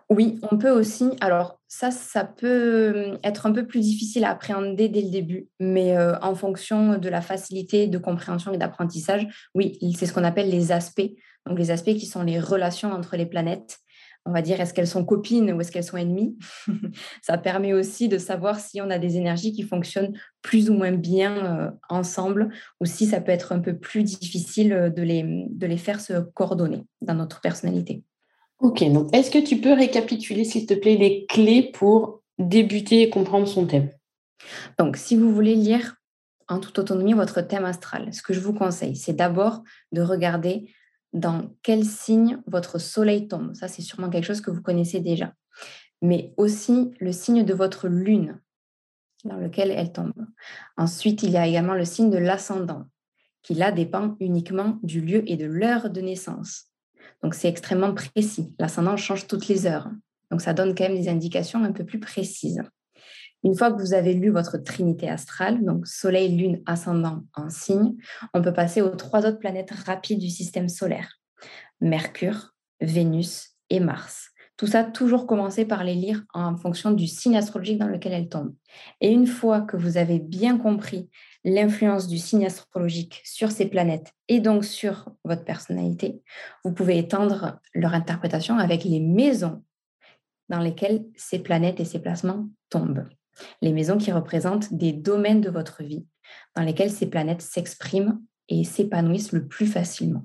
Oui, 0.08 0.40
on 0.50 0.58
peut 0.58 0.70
aussi. 0.70 1.10
Alors, 1.20 1.60
ça, 1.68 1.92
ça 1.92 2.24
peut 2.24 3.16
être 3.22 3.46
un 3.46 3.52
peu 3.52 3.64
plus 3.64 3.80
difficile 3.80 4.24
à 4.24 4.30
appréhender 4.30 4.88
dès 4.88 5.02
le 5.02 5.10
début, 5.10 5.48
mais 5.60 5.96
euh, 5.96 6.18
en 6.20 6.34
fonction 6.34 6.98
de 6.98 7.08
la 7.08 7.20
facilité 7.20 7.86
de 7.86 7.96
compréhension 7.96 8.52
et 8.52 8.58
d'apprentissage, 8.58 9.28
oui, 9.54 9.78
c'est 9.96 10.06
ce 10.06 10.12
qu'on 10.12 10.24
appelle 10.24 10.50
les 10.50 10.72
aspects. 10.72 11.12
Donc, 11.46 11.58
les 11.58 11.70
aspects 11.70 11.94
qui 11.94 12.06
sont 12.06 12.22
les 12.22 12.40
relations 12.40 12.92
entre 12.92 13.16
les 13.16 13.26
planètes 13.26 13.78
on 14.26 14.32
va 14.32 14.42
dire, 14.42 14.60
est-ce 14.60 14.74
qu'elles 14.74 14.86
sont 14.86 15.04
copines 15.04 15.52
ou 15.52 15.60
est-ce 15.60 15.72
qu'elles 15.72 15.84
sont 15.84 15.96
ennemies? 15.96 16.36
Ça 17.22 17.38
permet 17.38 17.72
aussi 17.72 18.08
de 18.08 18.18
savoir 18.18 18.60
si 18.60 18.80
on 18.80 18.90
a 18.90 18.98
des 18.98 19.16
énergies 19.16 19.52
qui 19.52 19.62
fonctionnent 19.62 20.12
plus 20.42 20.70
ou 20.70 20.74
moins 20.74 20.92
bien 20.92 21.46
euh, 21.46 21.70
ensemble 21.88 22.50
ou 22.80 22.86
si 22.86 23.06
ça 23.06 23.20
peut 23.20 23.32
être 23.32 23.52
un 23.52 23.60
peu 23.60 23.76
plus 23.76 24.02
difficile 24.02 24.72
euh, 24.72 24.90
de 24.90 25.02
les, 25.02 25.24
de 25.50 25.66
les 25.66 25.76
faire 25.76 26.00
se 26.00 26.20
coordonner 26.20 26.84
dans 27.00 27.14
notre 27.14 27.40
personnalité. 27.40 28.02
Ok, 28.60 28.84
donc 28.92 29.14
est-ce 29.14 29.30
que 29.30 29.38
tu 29.38 29.56
peux 29.56 29.72
récapituler, 29.72 30.44
s'il 30.44 30.66
te 30.66 30.74
plaît, 30.74 30.96
les 30.96 31.24
clés 31.26 31.62
pour 31.62 32.22
débuter 32.38 33.02
et 33.02 33.10
comprendre 33.10 33.48
son 33.48 33.66
thème? 33.66 33.90
Donc, 34.78 34.96
si 34.96 35.16
vous 35.16 35.32
voulez 35.32 35.54
lire 35.54 35.96
en 36.48 36.58
toute 36.58 36.78
autonomie 36.78 37.12
votre 37.12 37.40
thème 37.40 37.64
astral, 37.64 38.12
ce 38.12 38.22
que 38.22 38.34
je 38.34 38.40
vous 38.40 38.52
conseille, 38.52 38.96
c'est 38.96 39.12
d'abord 39.12 39.62
de 39.92 40.02
regarder 40.02 40.70
dans 41.12 41.50
quel 41.62 41.84
signe 41.84 42.40
votre 42.46 42.78
soleil 42.78 43.28
tombe. 43.28 43.54
Ça, 43.54 43.68
c'est 43.68 43.82
sûrement 43.82 44.10
quelque 44.10 44.26
chose 44.26 44.40
que 44.40 44.50
vous 44.50 44.62
connaissez 44.62 45.00
déjà. 45.00 45.32
Mais 46.02 46.32
aussi 46.36 46.92
le 47.00 47.12
signe 47.12 47.44
de 47.44 47.54
votre 47.54 47.88
lune 47.88 48.40
dans 49.24 49.36
lequel 49.36 49.70
elle 49.70 49.92
tombe. 49.92 50.26
Ensuite, 50.76 51.22
il 51.22 51.30
y 51.30 51.36
a 51.36 51.46
également 51.46 51.74
le 51.74 51.84
signe 51.84 52.10
de 52.10 52.18
l'ascendant, 52.18 52.86
qui 53.42 53.54
là 53.54 53.72
dépend 53.72 54.16
uniquement 54.20 54.78
du 54.82 55.00
lieu 55.00 55.28
et 55.30 55.36
de 55.36 55.46
l'heure 55.46 55.90
de 55.90 56.00
naissance. 56.00 56.66
Donc, 57.22 57.34
c'est 57.34 57.48
extrêmement 57.48 57.92
précis. 57.92 58.54
L'ascendant 58.58 58.96
change 58.96 59.26
toutes 59.26 59.48
les 59.48 59.66
heures. 59.66 59.90
Donc, 60.30 60.40
ça 60.40 60.54
donne 60.54 60.74
quand 60.74 60.84
même 60.84 60.96
des 60.96 61.08
indications 61.08 61.62
un 61.64 61.72
peu 61.72 61.84
plus 61.84 62.00
précises. 62.00 62.62
Une 63.42 63.56
fois 63.56 63.72
que 63.72 63.80
vous 63.80 63.94
avez 63.94 64.12
lu 64.14 64.30
votre 64.30 64.58
trinité 64.58 65.08
astrale, 65.08 65.64
donc 65.64 65.86
Soleil, 65.86 66.36
Lune, 66.36 66.62
Ascendant 66.66 67.22
en 67.34 67.48
signe, 67.48 67.94
on 68.34 68.42
peut 68.42 68.52
passer 68.52 68.82
aux 68.82 68.90
trois 68.90 69.26
autres 69.26 69.38
planètes 69.38 69.70
rapides 69.70 70.18
du 70.18 70.28
système 70.28 70.68
solaire. 70.68 71.18
Mercure, 71.80 72.54
Vénus 72.80 73.56
et 73.70 73.80
Mars. 73.80 74.30
Tout 74.58 74.66
ça, 74.66 74.84
toujours 74.84 75.26
commencer 75.26 75.64
par 75.64 75.84
les 75.84 75.94
lire 75.94 76.22
en 76.34 76.54
fonction 76.54 76.90
du 76.90 77.06
signe 77.06 77.38
astrologique 77.38 77.78
dans 77.78 77.88
lequel 77.88 78.12
elles 78.12 78.28
tombent. 78.28 78.54
Et 79.00 79.10
une 79.10 79.26
fois 79.26 79.62
que 79.62 79.78
vous 79.78 79.96
avez 79.96 80.18
bien 80.18 80.58
compris 80.58 81.08
l'influence 81.44 82.08
du 82.08 82.18
signe 82.18 82.44
astrologique 82.44 83.22
sur 83.24 83.50
ces 83.50 83.70
planètes 83.70 84.12
et 84.28 84.40
donc 84.40 84.66
sur 84.66 85.08
votre 85.24 85.44
personnalité, 85.44 86.22
vous 86.62 86.72
pouvez 86.72 86.98
étendre 86.98 87.58
leur 87.72 87.94
interprétation 87.94 88.58
avec 88.58 88.84
les 88.84 89.00
maisons 89.00 89.64
dans 90.50 90.60
lesquelles 90.60 91.06
ces 91.16 91.38
planètes 91.38 91.80
et 91.80 91.86
ces 91.86 92.00
placements 92.00 92.46
tombent 92.68 93.08
les 93.62 93.72
maisons 93.72 93.98
qui 93.98 94.12
représentent 94.12 94.72
des 94.72 94.92
domaines 94.92 95.40
de 95.40 95.50
votre 95.50 95.82
vie 95.82 96.06
dans 96.56 96.62
lesquels 96.62 96.90
ces 96.90 97.06
planètes 97.06 97.42
s'expriment 97.42 98.20
et 98.48 98.64
s'épanouissent 98.64 99.32
le 99.32 99.46
plus 99.46 99.66
facilement. 99.66 100.24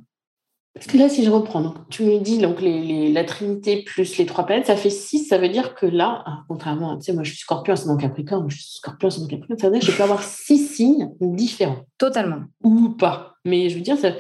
Parce 0.76 0.88
que 0.88 0.98
là, 0.98 1.08
si 1.08 1.24
je 1.24 1.32
reprends, 1.32 1.74
tu 1.90 2.04
me 2.04 2.20
dis 2.20 2.38
donc 2.38 2.58
la 2.62 3.24
Trinité 3.24 3.82
plus 3.84 4.18
les 4.18 4.26
trois 4.26 4.46
planètes, 4.46 4.66
ça 4.66 4.76
fait 4.76 4.90
six. 4.90 5.24
Ça 5.24 5.38
veut 5.38 5.48
dire 5.48 5.74
que 5.74 5.86
là, 5.86 6.22
ah, 6.26 6.44
contrairement, 6.50 6.98
tu 6.98 7.06
sais, 7.06 7.14
moi 7.14 7.24
je 7.24 7.30
suis 7.30 7.40
Scorpion, 7.40 7.78
c'est 7.78 7.88
donc 7.88 8.02
Capricorne, 8.02 8.50
je 8.50 8.58
suis 8.58 8.78
Scorpion, 8.80 9.10
c'est 9.10 9.22
donc 9.22 9.30
Capricorne, 9.30 9.58
ça 9.58 9.68
veut 9.68 9.74
dire 9.74 9.88
que 9.88 9.90
je 9.90 9.96
peux 9.96 10.04
avoir 10.04 10.22
six 10.22 10.58
signes 10.58 11.12
différents. 11.22 11.86
Totalement. 11.98 12.42
Ou 12.62 12.90
pas. 12.90 13.36
Mais 13.46 13.70
je 13.70 13.76
veux 13.76 13.82
dire, 13.82 13.98
ça, 13.98 14.12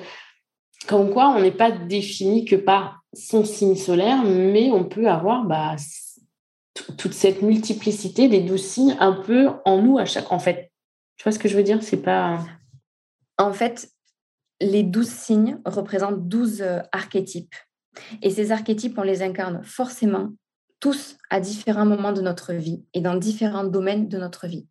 comme 0.88 1.10
quoi, 1.10 1.34
on 1.36 1.41
n'est 1.41 1.52
pas 1.52 1.71
défini 1.71 2.45
que 2.45 2.56
par 2.56 3.02
son 3.13 3.43
signe 3.43 3.76
solaire, 3.76 4.24
mais 4.24 4.71
on 4.71 4.86
peut 4.86 5.10
avoir 5.10 5.43
bah, 5.43 5.76
toute 6.98 7.14
cette 7.14 7.42
multiplicité 7.42 8.28
des 8.28 8.42
douze 8.42 8.64
signes 8.64 8.96
un 9.00 9.14
peu 9.14 9.50
en 9.66 9.82
nous 9.82 9.98
à 9.98 10.06
chaque. 10.06 10.32
En 10.32 10.40
fait, 10.40 10.72
tu 11.18 11.24
vois 11.24 11.32
ce 11.32 11.40
que 11.40 11.48
je 11.48 11.56
veux 11.56 11.64
dire? 11.64 11.82
C'est 11.82 12.02
pas. 12.02 12.46
En 13.38 13.54
fait, 13.54 13.90
les 14.62 14.84
douze 14.84 15.10
signes 15.10 15.60
représentent 15.66 16.28
douze 16.28 16.62
euh, 16.62 16.80
archétypes. 16.92 17.56
Et 18.22 18.30
ces 18.30 18.52
archétypes, 18.52 18.98
on 18.98 19.04
les 19.04 19.22
incarne 19.22 19.64
forcément 19.64 20.30
tous 20.80 21.18
à 21.30 21.40
différents 21.40 21.86
moments 21.86 22.12
de 22.12 22.22
notre 22.22 22.54
vie 22.54 22.84
et 22.94 23.02
dans 23.02 23.16
différents 23.16 23.64
domaines 23.64 24.10
de 24.10 24.18
notre 24.18 24.48
vie. 24.48 24.68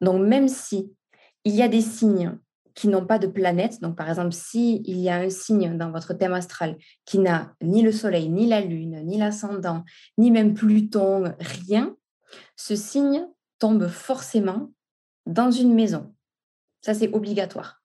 Donc 0.00 0.26
même 0.26 0.48
si 0.48 0.92
il 1.44 1.54
y 1.54 1.62
a 1.62 1.68
des 1.68 1.80
signes 1.80 2.38
qui 2.74 2.88
n'ont 2.88 3.06
pas 3.06 3.18
de 3.18 3.26
planète, 3.26 3.80
donc 3.80 3.96
par 3.96 4.08
exemple 4.08 4.32
si 4.32 4.82
il 4.86 4.98
y 4.98 5.08
a 5.08 5.16
un 5.16 5.30
signe 5.30 5.76
dans 5.76 5.90
votre 5.90 6.14
thème 6.14 6.32
astral 6.32 6.76
qui 7.04 7.18
n'a 7.18 7.54
ni 7.62 7.82
le 7.82 7.92
soleil, 7.92 8.28
ni 8.28 8.46
la 8.46 8.60
lune, 8.60 9.02
ni 9.04 9.18
l'ascendant, 9.18 9.84
ni 10.18 10.30
même 10.30 10.54
Pluton, 10.54 11.34
rien, 11.38 11.94
ce 12.56 12.76
signe 12.76 13.26
tombe 13.58 13.88
forcément 13.88 14.70
dans 15.26 15.50
une 15.50 15.74
maison. 15.74 16.14
Ça 16.80 16.94
c'est 16.94 17.12
obligatoire. 17.12 17.82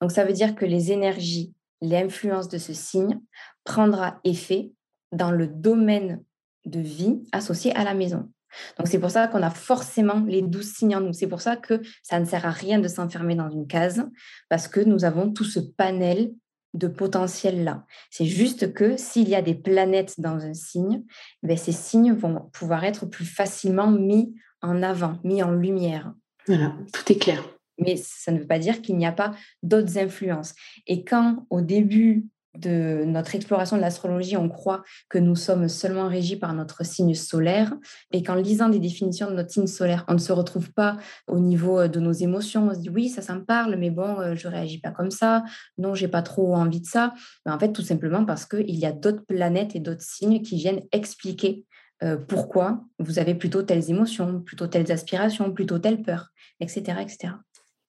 Donc 0.00 0.12
ça 0.12 0.24
veut 0.24 0.32
dire 0.32 0.54
que 0.54 0.64
les 0.64 0.92
énergies, 0.92 1.54
l'influence 1.80 2.48
de 2.48 2.58
ce 2.58 2.72
signe 2.72 3.20
prendra 3.64 4.20
effet 4.24 4.72
dans 5.12 5.30
le 5.30 5.46
domaine 5.46 6.22
de 6.64 6.80
vie 6.80 7.22
associé 7.32 7.74
à 7.74 7.84
la 7.84 7.94
maison. 7.94 8.30
Donc 8.78 8.88
c'est 8.88 8.98
pour 8.98 9.10
ça 9.10 9.28
qu'on 9.28 9.42
a 9.42 9.50
forcément 9.50 10.24
les 10.26 10.42
douze 10.42 10.72
signes 10.72 10.96
en 10.96 11.00
nous. 11.00 11.12
C'est 11.12 11.26
pour 11.26 11.40
ça 11.40 11.56
que 11.56 11.80
ça 12.02 12.20
ne 12.20 12.24
sert 12.24 12.46
à 12.46 12.50
rien 12.50 12.78
de 12.78 12.88
s'enfermer 12.88 13.34
dans 13.34 13.50
une 13.50 13.66
case, 13.66 14.06
parce 14.48 14.68
que 14.68 14.80
nous 14.80 15.04
avons 15.04 15.32
tout 15.32 15.44
ce 15.44 15.60
panel 15.60 16.32
de 16.74 16.88
potentiel 16.88 17.64
là. 17.64 17.84
C'est 18.10 18.26
juste 18.26 18.74
que 18.74 18.96
s'il 18.96 19.28
y 19.28 19.34
a 19.34 19.42
des 19.42 19.54
planètes 19.54 20.20
dans 20.20 20.44
un 20.44 20.54
signe, 20.54 21.04
ben 21.42 21.56
ces 21.56 21.72
signes 21.72 22.12
vont 22.12 22.50
pouvoir 22.52 22.84
être 22.84 23.06
plus 23.06 23.24
facilement 23.24 23.90
mis 23.90 24.34
en 24.62 24.82
avant, 24.82 25.18
mis 25.24 25.42
en 25.42 25.52
lumière. 25.52 26.12
Voilà, 26.46 26.74
tout 26.92 27.12
est 27.12 27.18
clair. 27.18 27.42
Mais 27.78 27.96
ça 27.96 28.32
ne 28.32 28.38
veut 28.38 28.46
pas 28.46 28.58
dire 28.58 28.80
qu'il 28.80 28.96
n'y 28.96 29.06
a 29.06 29.12
pas 29.12 29.34
d'autres 29.62 29.98
influences. 29.98 30.54
Et 30.86 31.04
quand 31.04 31.46
au 31.50 31.60
début 31.60 32.26
de 32.58 33.04
notre 33.04 33.34
exploration 33.34 33.76
de 33.76 33.80
l'astrologie, 33.80 34.36
on 34.36 34.48
croit 34.48 34.82
que 35.08 35.18
nous 35.18 35.36
sommes 35.36 35.68
seulement 35.68 36.08
régis 36.08 36.38
par 36.38 36.52
notre 36.54 36.84
signe 36.84 37.14
solaire 37.14 37.74
et 38.12 38.22
qu'en 38.22 38.34
lisant 38.34 38.68
des 38.68 38.78
définitions 38.78 39.30
de 39.30 39.36
notre 39.36 39.50
signe 39.50 39.66
solaire, 39.66 40.04
on 40.08 40.14
ne 40.14 40.18
se 40.18 40.32
retrouve 40.32 40.72
pas 40.72 40.96
au 41.26 41.38
niveau 41.38 41.80
euh, 41.80 41.88
de 41.88 42.00
nos 42.00 42.12
émotions. 42.12 42.68
On 42.68 42.74
se 42.74 42.80
dit 42.80 42.90
oui, 42.90 43.08
ça, 43.08 43.22
ça 43.22 43.34
me 43.34 43.44
parle, 43.44 43.76
mais 43.76 43.90
bon, 43.90 44.20
euh, 44.20 44.34
je 44.34 44.48
réagis 44.48 44.78
pas 44.78 44.90
comme 44.90 45.10
ça. 45.10 45.44
Non, 45.78 45.94
j'ai 45.94 46.08
pas 46.08 46.22
trop 46.22 46.54
envie 46.54 46.80
de 46.80 46.86
ça. 46.86 47.14
Mais 47.44 47.52
en 47.52 47.58
fait, 47.58 47.72
tout 47.72 47.82
simplement 47.82 48.24
parce 48.24 48.46
qu'il 48.46 48.74
y 48.74 48.86
a 48.86 48.92
d'autres 48.92 49.24
planètes 49.26 49.76
et 49.76 49.80
d'autres 49.80 50.02
signes 50.02 50.42
qui 50.42 50.56
viennent 50.56 50.82
expliquer 50.92 51.64
euh, 52.02 52.16
pourquoi 52.16 52.84
vous 52.98 53.18
avez 53.18 53.34
plutôt 53.34 53.62
telles 53.62 53.90
émotions, 53.90 54.40
plutôt 54.40 54.66
telles 54.66 54.92
aspirations, 54.92 55.52
plutôt 55.52 55.78
telle 55.78 56.02
peur, 56.02 56.28
etc., 56.60 56.98
etc. 57.00 57.34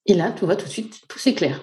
Et 0.06 0.13
là, 0.13 0.32
tout 0.32 0.45
va 0.45 0.56
tout 0.56 0.65
de 0.65 0.69
suite, 0.69 1.01
tout 1.10 1.19
s'éclaire 1.19 1.60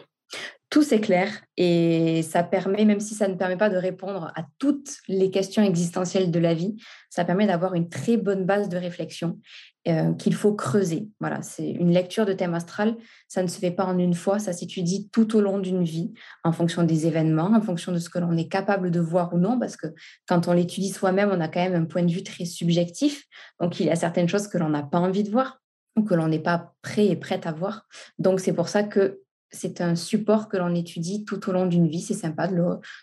tout 0.75 0.83
s'éclaire 0.83 1.31
et 1.57 2.23
ça 2.23 2.43
permet, 2.43 2.85
même 2.85 2.99
si 2.99 3.15
ça 3.15 3.29
ne 3.29 3.35
permet 3.35 3.57
pas 3.57 3.71
de 3.71 3.77
répondre 3.77 4.33
à 4.35 4.45
toutes 4.59 4.97
les 5.07 5.31
questions 5.31 5.63
existentielles 5.63 6.33
de 6.33 6.39
la 6.41 6.53
vie, 6.53 6.75
ça 7.11 7.25
permet 7.25 7.47
d'avoir 7.47 7.75
une 7.75 7.89
très 7.89 8.17
bonne 8.17 8.45
base 8.45 8.69
de 8.69 8.77
réflexion 8.77 9.39
euh, 9.87 10.13
qu'il 10.15 10.35
faut 10.35 10.53
creuser. 10.53 11.11
Voilà, 11.21 11.43
c'est 11.43 11.71
une 11.71 11.93
lecture 11.93 12.27
de 12.27 12.33
thème 12.33 12.55
astral, 12.55 12.97
ça 13.29 13.45
ne 13.45 13.47
se 13.47 13.61
fait 13.61 13.71
pas 13.71 13.85
en 13.85 13.97
une 13.99 14.15
fois, 14.15 14.41
ça 14.41 14.53
s'étudie 14.53 15.09
tout 15.13 15.37
au 15.37 15.41
long 15.41 15.61
d'une 15.61 15.85
vie, 15.85 16.13
en 16.43 16.51
fonction 16.51 16.83
des 16.83 17.07
événements, 17.07 17.53
en 17.55 17.61
fonction 17.61 17.93
de 17.93 17.99
ce 18.01 18.11
que 18.11 18.19
l'on 18.19 18.37
est 18.37 18.49
capable 18.49 18.91
de 18.91 18.99
voir 18.99 19.33
ou 19.33 19.39
non, 19.39 19.61
parce 19.61 19.77
que 19.77 19.87
quand 20.27 20.49
on 20.49 20.53
l'étudie 20.55 20.91
soi-même, 20.91 21.31
on 21.31 21.41
a 21.41 21.47
quand 21.47 21.63
même 21.63 21.81
un 21.81 21.85
point 21.85 22.03
de 22.03 22.11
vue 22.11 22.25
très 22.25 22.47
subjectif, 22.47 23.27
donc 23.61 23.79
il 23.79 23.87
y 23.87 23.91
a 23.91 23.97
certaines 23.97 24.29
choses 24.29 24.49
que 24.49 24.59
l'on 24.59 24.71
n'a 24.71 24.83
pas 24.83 24.99
envie 24.99 25.23
de 25.23 25.31
voir 25.31 25.61
ou 25.97 26.03
que 26.03 26.15
l'on 26.15 26.27
n'est 26.27 26.41
pas 26.41 26.75
prêt 26.83 27.07
et 27.07 27.15
prête 27.15 27.47
à 27.47 27.53
voir. 27.53 27.87
Donc 28.19 28.41
c'est 28.41 28.53
pour 28.53 28.69
ça 28.69 28.83
que 28.83 29.21
c'est 29.55 29.81
un 29.81 29.95
support 29.95 30.49
que 30.49 30.57
l'on 30.57 30.75
étudie 30.75 31.25
tout 31.25 31.49
au 31.49 31.53
long 31.53 31.67
d'une 31.67 31.89
vie. 31.89 32.01
C'est 32.01 32.15
sympa 32.15 32.49
de 32.49 32.57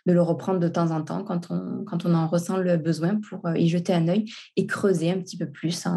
le, 0.06 0.22
reprendre 0.22 0.60
de 0.60 0.68
temps 0.68 0.92
en 0.92 1.02
temps 1.02 1.24
quand 1.24 1.50
on, 1.50 1.84
quand 1.86 2.06
on 2.06 2.14
en 2.14 2.28
ressent 2.28 2.58
le 2.58 2.78
besoin 2.78 3.20
pour 3.30 3.46
euh, 3.48 3.58
y 3.58 3.68
jeter 3.68 3.94
un 3.94 4.08
œil 4.08 4.26
et 4.58 4.66
creuser 4.66 5.12
un 5.12 5.20
petit 5.20 5.38
peu 5.38 5.50
plus 5.50 5.88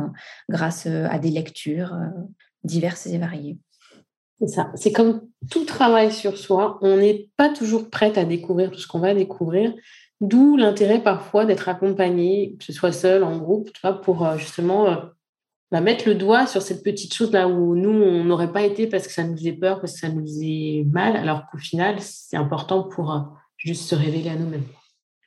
grâce 0.49 0.87
euh, 0.87 1.07
à 1.11 1.19
des 1.19 1.31
lectures 1.31 1.95
euh, 1.95 2.09
diverses 2.63 3.07
et 3.07 3.19
variées. 3.19 3.59
C'est 4.41 4.49
ça. 4.49 4.71
C'est 4.75 4.93
comme 4.93 5.23
tout 5.51 5.65
travail 5.65 6.13
sur 6.13 6.39
soi. 6.39 6.79
On 6.83 6.97
n'est 6.97 7.31
pas 7.37 7.49
toujours 7.49 7.91
prête 7.91 8.19
à 8.19 8.25
découvrir 8.25 8.71
tout 8.71 8.79
ce 8.79 8.89
qu'on 8.89 9.01
va 9.01 9.15
découvrir. 9.15 9.75
D'où 10.21 10.57
l'intérêt 10.57 11.03
parfois 11.03 11.45
d'être 11.45 11.69
accompagné, 11.69 12.57
que 12.59 12.65
ce 12.65 12.73
soit 12.73 12.93
seul, 12.93 13.25
en 13.25 13.37
groupe, 13.39 13.71
pour 14.03 14.39
justement 14.39 15.11
mettre 15.81 16.09
le 16.09 16.15
doigt 16.15 16.47
sur 16.47 16.63
cette 16.63 16.83
petite 16.83 17.15
chose 17.15 17.33
là 17.33 17.49
où 17.49 17.75
nous, 17.75 17.91
on 17.91 18.25
n'aurait 18.25 18.53
pas 18.53 18.63
été 18.63 18.87
parce 18.87 19.07
que 19.07 19.13
ça 19.13 19.25
nous 19.25 19.37
faisait 19.37 19.53
peur, 19.53 19.81
parce 19.81 19.95
que 19.95 19.99
ça 19.99 20.09
nous 20.09 20.23
faisait 20.23 20.85
mal, 20.91 21.17
alors 21.17 21.47
qu'au 21.51 21.59
final, 21.59 21.97
c'est 22.01 22.37
important 22.37 22.85
pour 22.85 23.13
euh, 23.13 23.21
juste 23.57 23.89
se 23.89 23.95
révéler 23.95 24.31
à 24.31 24.37
nous-mêmes. 24.37 24.67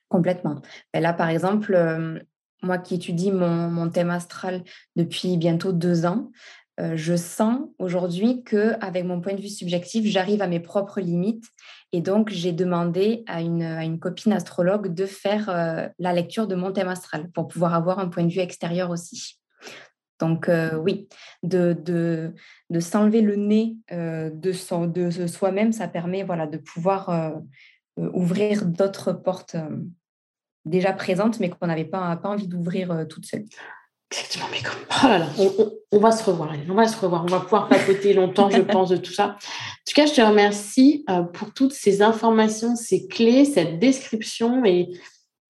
Complètement. 0.09 0.61
Et 0.93 0.99
là, 0.99 1.13
par 1.13 1.29
exemple, 1.29 1.73
euh, 1.75 2.19
moi 2.61 2.77
qui 2.77 2.95
étudie 2.95 3.31
mon, 3.31 3.89
thème 3.89 4.09
astral 4.09 4.63
depuis 4.95 5.37
bientôt 5.37 5.73
deux 5.73 6.05
ans, 6.05 6.31
euh, 6.79 6.93
je 6.95 7.15
sens 7.15 7.59
aujourd'hui 7.79 8.43
que 8.43 8.73
avec 8.79 9.03
mon 9.03 9.19
point 9.19 9.33
de 9.33 9.41
vue 9.41 9.49
subjectif, 9.49 10.05
j'arrive 10.05 10.41
à 10.41 10.47
mes 10.47 10.59
propres 10.59 11.01
limites. 11.01 11.45
Et 11.91 12.01
donc, 12.01 12.29
j'ai 12.29 12.53
demandé 12.53 13.23
à 13.27 13.41
une, 13.41 13.99
copine 13.99 14.33
astrologue 14.33 14.93
de 14.93 15.05
faire 15.05 15.91
la 15.99 16.13
lecture 16.13 16.47
de 16.47 16.55
mon 16.55 16.71
thème 16.71 16.89
astral 16.89 17.31
pour 17.31 17.47
pouvoir 17.47 17.73
avoir 17.73 17.99
un 17.99 18.09
point 18.09 18.23
de 18.23 18.31
vue 18.31 18.41
extérieur 18.41 18.91
aussi. 18.91 19.39
Donc 20.19 20.49
euh, 20.49 20.75
oui, 20.77 21.07
de, 21.43 21.75
de, 22.69 22.79
s'enlever 22.79 23.21
le 23.21 23.35
nez 23.35 23.77
euh, 23.91 24.29
de, 24.31 24.51
son, 24.51 24.87
de 24.87 25.09
soi-même, 25.27 25.71
ça 25.71 25.87
permet 25.87 26.23
voilà, 26.23 26.47
de 26.47 26.57
pouvoir 26.57 27.09
euh, 27.09 27.31
ouvrir 28.13 28.65
d'autres 28.65 29.13
portes 29.13 29.55
déjà 30.65 30.93
présentes, 30.93 31.39
mais 31.39 31.49
qu'on 31.49 31.67
n'avait 31.67 31.85
pas, 31.85 32.15
pas 32.17 32.29
envie 32.29 32.47
d'ouvrir 32.47 33.05
toute 33.07 33.25
seule. 33.25 33.45
Exactement, 34.11 34.45
mais 34.51 34.61
comme... 34.61 34.79
Oh 35.03 35.07
là 35.07 35.19
là, 35.19 35.27
on, 35.91 35.99
va 35.99 36.11
se 36.11 36.23
revoir, 36.23 36.53
on 36.69 36.73
va 36.73 36.87
se 36.87 36.97
revoir, 36.97 37.23
on 37.23 37.27
va 37.27 37.41
pouvoir 37.41 37.67
papoter 37.67 38.13
longtemps, 38.13 38.49
je 38.49 38.61
pense, 38.61 38.89
de 38.89 38.97
tout 38.97 39.11
ça. 39.11 39.35
En 39.35 39.85
tout 39.85 39.93
cas, 39.93 40.05
je 40.05 40.13
te 40.13 40.21
remercie 40.21 41.05
pour 41.33 41.53
toutes 41.53 41.73
ces 41.73 42.01
informations, 42.01 42.75
ces 42.75 43.07
clés, 43.07 43.45
cette 43.45 43.79
description 43.79 44.63
et 44.63 44.89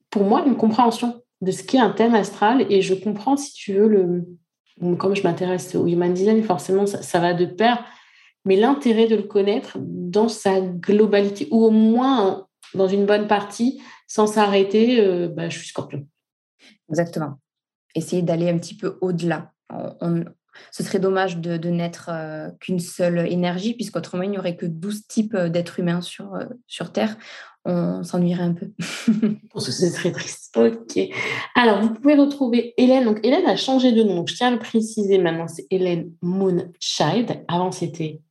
pour 0.10 0.24
moi, 0.24 0.44
une 0.46 0.58
compréhension 0.58 1.22
de 1.42 1.52
ce 1.52 1.64
qu'est 1.64 1.80
un 1.80 1.92
thème 1.92 2.16
astral. 2.16 2.66
Et 2.72 2.82
je 2.82 2.94
comprends, 2.96 3.38
si 3.38 3.54
tu 3.54 3.74
veux, 3.74 3.88
le, 3.88 4.26
comme 4.98 5.16
je 5.16 5.24
m'intéresse 5.24 5.76
au 5.76 5.88
human 5.88 6.14
design, 6.14 6.44
forcément, 6.44 6.86
ça, 6.86 7.20
va 7.20 7.34
de 7.34 7.46
pair. 7.46 7.84
Mais 8.46 8.56
l'intérêt 8.56 9.08
de 9.08 9.16
le 9.16 9.24
connaître 9.24 9.78
dans 9.80 10.30
sa 10.30 10.62
globalité, 10.62 11.48
ou 11.52 11.66
au 11.66 11.72
moins 11.72 12.48
dans 12.74 12.88
une 12.88 13.06
bonne 13.06 13.28
partie, 13.28 13.82
sans 14.08 14.28
s'arrêter, 14.28 15.02
euh, 15.02 15.28
bah, 15.28 15.50
je 15.50 15.58
suis 15.58 15.68
scorpion. 15.68 16.08
Exactement. 16.90 17.40
Essayer 17.96 18.22
d'aller 18.22 18.50
un 18.50 18.58
petit 18.58 18.76
peu 18.76 18.98
au-delà. 19.02 19.52
ce 20.72 20.84
serait 20.84 21.00
dommage 21.00 21.38
de, 21.38 21.70
n'être 21.70 22.10
euh, 22.12 22.50
qu'une 22.60 22.80
seule 22.80 23.28
énergie, 23.32 23.74
puisqu'autrement, 23.74 24.24
il 24.24 24.32
n'y 24.32 24.38
aurait 24.38 24.56
que 24.56 24.66
12 24.66 25.08
types 25.08 25.34
euh, 25.34 25.50
d'êtres 25.50 25.80
humains 25.80 26.02
sur 26.02 26.92
Terre 26.94 27.18
on 27.68 28.04
s'ennuierait 28.04 28.44
un 28.44 28.54
peu. 28.54 28.72
c'est 29.60 29.92
très 29.92 30.12
triste. 30.12 30.58
Ok. 30.58 31.00
Alors, 31.56 31.82
vous 31.82 31.94
pouvez 31.94 32.16
retrouver 32.16 32.74
Hélène. 32.78 33.06
Donc, 33.06 33.20
Hélène 33.24 33.46
a 33.46 33.56
changé 33.56 33.92
de 33.92 34.04
nom. 34.04 34.26
Je 34.26 34.36
tiens 34.36 34.48
à 34.48 34.52
le 34.52 34.60
préciser 34.60 35.18
maintenant. 35.18 35.48
C'est 35.48 35.68
Hélène 35.70 36.12
Moonchild. 36.22 37.44
Avant, 37.48 37.72
c'était 37.72 38.22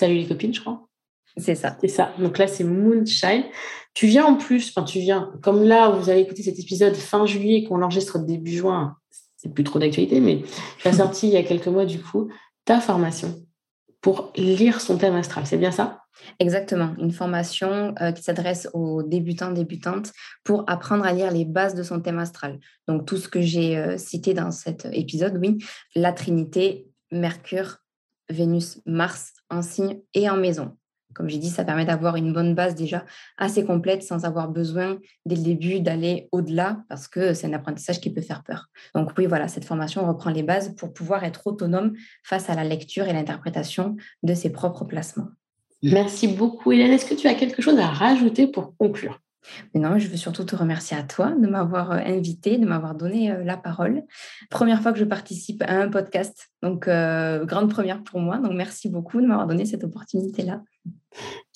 Salut 0.00 0.14
les 0.14 0.26
copines, 0.26 0.54
je 0.54 0.62
crois. 0.62 0.88
C'est 1.36 1.54
ça. 1.54 1.76
C'est 1.78 1.88
ça. 1.88 2.14
Donc 2.18 2.38
là, 2.38 2.46
c'est 2.46 2.64
Moonchild. 2.64 3.44
Tu 3.92 4.06
viens 4.06 4.24
en 4.24 4.36
plus, 4.36 4.70
enfin, 4.70 4.84
tu 4.84 4.98
viens, 4.98 5.30
comme 5.42 5.62
là, 5.62 5.90
vous 5.90 6.08
avez 6.08 6.20
écouté 6.20 6.42
cet 6.42 6.58
épisode 6.58 6.94
fin 6.94 7.26
juillet 7.26 7.64
qu'on 7.64 7.82
enregistre 7.82 8.18
début 8.18 8.56
juin. 8.56 8.96
C'est 9.36 9.52
plus 9.52 9.64
trop 9.64 9.78
d'actualité, 9.78 10.20
mais 10.20 10.42
tu 10.78 10.88
as 10.88 10.94
sorti 10.94 11.28
il 11.28 11.34
y 11.34 11.36
a 11.36 11.42
quelques 11.42 11.66
mois, 11.66 11.84
du 11.84 12.00
coup, 12.00 12.28
ta 12.64 12.80
formation 12.80 13.42
pour 14.00 14.32
lire 14.36 14.80
son 14.80 14.96
thème 14.96 15.14
astral. 15.14 15.44
C'est 15.46 15.58
bien 15.58 15.70
ça? 15.70 15.99
Exactement, 16.38 16.94
une 16.98 17.12
formation 17.12 17.94
euh, 18.00 18.12
qui 18.12 18.22
s'adresse 18.22 18.68
aux 18.72 19.02
débutants, 19.02 19.52
débutantes 19.52 20.12
pour 20.44 20.64
apprendre 20.68 21.04
à 21.04 21.12
lire 21.12 21.30
les 21.30 21.44
bases 21.44 21.74
de 21.74 21.82
son 21.82 22.00
thème 22.00 22.18
astral. 22.18 22.58
Donc 22.88 23.06
tout 23.06 23.16
ce 23.16 23.28
que 23.28 23.40
j'ai 23.40 23.78
euh, 23.78 23.96
cité 23.96 24.34
dans 24.34 24.50
cet 24.50 24.86
épisode, 24.92 25.38
oui, 25.40 25.58
la 25.94 26.12
Trinité, 26.12 26.86
Mercure, 27.10 27.78
Vénus, 28.28 28.80
Mars 28.86 29.32
en 29.48 29.62
signe 29.62 30.00
et 30.14 30.28
en 30.30 30.36
maison. 30.36 30.76
Comme 31.14 31.28
j'ai 31.28 31.38
dit, 31.38 31.50
ça 31.50 31.64
permet 31.64 31.84
d'avoir 31.84 32.14
une 32.14 32.32
bonne 32.32 32.54
base 32.54 32.76
déjà 32.76 33.04
assez 33.36 33.64
complète 33.64 34.02
sans 34.04 34.24
avoir 34.24 34.48
besoin 34.48 34.98
dès 35.26 35.34
le 35.34 35.42
début 35.42 35.80
d'aller 35.80 36.28
au-delà 36.30 36.84
parce 36.88 37.08
que 37.08 37.34
c'est 37.34 37.48
un 37.48 37.52
apprentissage 37.52 38.00
qui 38.00 38.12
peut 38.12 38.20
faire 38.20 38.44
peur. 38.44 38.66
Donc 38.94 39.10
oui, 39.18 39.26
voilà, 39.26 39.48
cette 39.48 39.64
formation 39.64 40.06
reprend 40.06 40.30
les 40.30 40.44
bases 40.44 40.74
pour 40.76 40.92
pouvoir 40.92 41.24
être 41.24 41.46
autonome 41.46 41.94
face 42.22 42.48
à 42.48 42.54
la 42.54 42.62
lecture 42.62 43.08
et 43.08 43.12
l'interprétation 43.12 43.96
de 44.22 44.34
ses 44.34 44.50
propres 44.50 44.84
placements. 44.84 45.28
Merci 45.82 46.28
beaucoup, 46.28 46.72
Hélène. 46.72 46.92
Est-ce 46.92 47.06
que 47.06 47.14
tu 47.14 47.26
as 47.26 47.34
quelque 47.34 47.62
chose 47.62 47.78
à 47.78 47.86
rajouter 47.86 48.46
pour 48.46 48.76
conclure? 48.76 49.20
Mais 49.74 49.80
non, 49.80 49.98
je 49.98 50.08
veux 50.08 50.16
surtout 50.16 50.44
te 50.44 50.54
remercier 50.54 50.96
à 50.96 51.02
toi 51.02 51.30
de 51.30 51.46
m'avoir 51.46 51.92
euh, 51.92 51.98
invité, 52.04 52.58
de 52.58 52.66
m'avoir 52.66 52.94
donné 52.94 53.30
euh, 53.30 53.42
la 53.44 53.56
parole. 53.56 54.02
Première 54.50 54.82
fois 54.82 54.92
que 54.92 54.98
je 54.98 55.04
participe 55.04 55.62
à 55.62 55.80
un 55.80 55.88
podcast, 55.88 56.50
donc 56.62 56.88
euh, 56.88 57.44
grande 57.44 57.70
première 57.70 58.02
pour 58.02 58.20
moi. 58.20 58.38
Donc 58.38 58.52
merci 58.52 58.88
beaucoup 58.88 59.20
de 59.20 59.26
m'avoir 59.26 59.46
donné 59.46 59.64
cette 59.64 59.84
opportunité-là. 59.84 60.62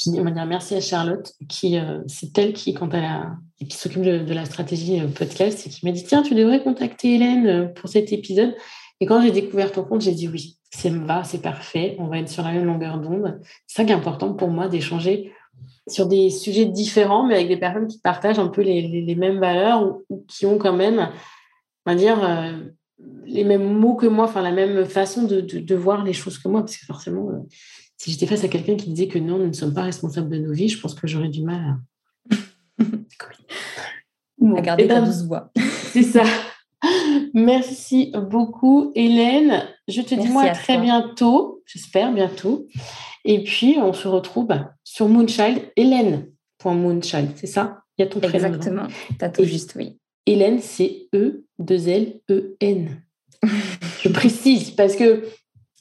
Dire 0.06 0.24
merci 0.24 0.74
à 0.74 0.80
Charlotte, 0.80 1.32
qui 1.48 1.78
euh, 1.78 2.00
c'est 2.06 2.37
elle 2.38 2.52
qui, 2.52 2.74
quand 2.74 2.92
elle 2.92 3.04
a, 3.04 3.37
qui 3.58 3.76
s'occupe 3.76 4.02
de, 4.02 4.34
la 4.34 4.44
stratégie 4.44 5.00
podcast, 5.16 5.66
et 5.66 5.70
qui 5.70 5.87
m'a 5.87 5.92
dit 5.92 6.04
tiens, 6.04 6.22
tu 6.22 6.34
devrais 6.34 6.62
contacter 6.62 7.14
Hélène 7.14 7.72
pour 7.74 7.88
cet 7.88 8.12
épisode. 8.12 8.54
Et 9.00 9.06
quand 9.06 9.22
j'ai 9.22 9.30
découvert 9.30 9.72
ton 9.72 9.84
compte, 9.84 10.00
j'ai 10.00 10.14
dit 10.14 10.28
oui, 10.28 10.58
c'est 10.76 10.90
va, 10.90 11.24
c'est 11.24 11.40
parfait, 11.40 11.96
on 11.98 12.06
va 12.06 12.18
être 12.18 12.28
sur 12.28 12.42
la 12.42 12.52
même 12.52 12.64
longueur 12.64 12.98
d'onde. 12.98 13.40
C'est 13.66 13.82
ça 13.82 13.84
qui 13.84 13.92
est 13.92 13.94
important 13.94 14.34
pour 14.34 14.48
moi 14.48 14.68
d'échanger 14.68 15.32
sur 15.88 16.06
des 16.06 16.30
sujets 16.30 16.64
différents, 16.64 17.26
mais 17.26 17.34
avec 17.34 17.48
des 17.48 17.56
personnes 17.56 17.87
qui 17.87 17.98
partagent 17.98 18.38
un 18.38 18.48
peu 18.48 18.62
les, 18.62 19.14
mêmes 19.14 19.38
valeurs 19.38 20.00
ou, 20.08 20.24
qui 20.26 20.46
ont 20.46 20.58
quand 20.58 20.72
même, 20.72 21.10
on 21.87 21.90
va 21.90 21.94
dire, 21.94 22.18
les 23.24 23.44
mêmes 23.44 23.72
mots 23.72 23.94
que 23.94 24.06
moi, 24.06 24.24
enfin 24.24 24.42
la 24.42 24.50
même 24.50 24.84
façon 24.87 25.24
de, 25.24 25.40
de, 25.40 25.74
voir 25.74 26.04
les 26.04 26.12
choses 26.12 26.38
que 26.38 26.48
moi, 26.48 26.60
parce 26.60 26.76
que 26.76 26.87
forcément, 26.87 27.30
si 27.96 28.10
j'étais 28.10 28.26
face 28.26 28.44
à 28.44 28.48
quelqu'un 28.48 28.76
qui 28.76 28.90
disait 28.90 29.08
que 29.08 29.18
non, 29.18 29.38
nous 29.38 29.48
ne 29.48 29.52
sommes 29.52 29.74
pas 29.74 29.82
responsables 29.82 30.30
de 30.30 30.38
nos 30.38 30.52
vies, 30.52 30.68
je 30.68 30.80
pense 30.80 30.94
que 30.94 31.06
j'aurais 31.06 31.28
du 31.28 31.42
mal 31.42 31.78
à, 32.80 32.84
à 34.56 34.60
garder 34.60 34.88
ta 34.88 35.00
douce 35.00 35.22
voix. 35.24 35.50
C'est 35.92 36.02
ça. 36.02 36.24
Merci 37.35 38.12
beaucoup, 38.14 38.92
Hélène. 38.94 39.64
Je 39.88 40.01
te 40.03 40.14
dis 40.14 40.29
moi 40.29 40.44
à 40.44 40.51
très 40.51 40.79
bientôt, 40.79 41.62
j'espère 41.66 42.12
bientôt. 42.12 42.66
Et 43.25 43.42
puis, 43.42 43.77
on 43.79 43.92
se 43.92 44.09
retrouve 44.09 44.49
sur 44.83 45.09
Moonchild, 45.09 45.62
Hélène.moonchild, 45.77 47.31
c'est 47.37 47.47
ça? 47.47 47.81
Il 47.97 48.03
y 48.03 48.05
a 48.05 48.09
ton 48.09 48.20
prénom. 48.20 48.35
Exactement, 48.35 48.87
tu 49.18 49.25
as 49.25 49.29
tout 49.29 49.44
juste, 49.44 49.75
oui. 49.77 49.99
Hélène, 50.27 50.61
c'est 50.61 51.09
E-2-L-E-N. 51.14 53.03
Je 54.03 54.09
précise 54.09 54.70
parce 54.70 54.97
que 54.97 55.25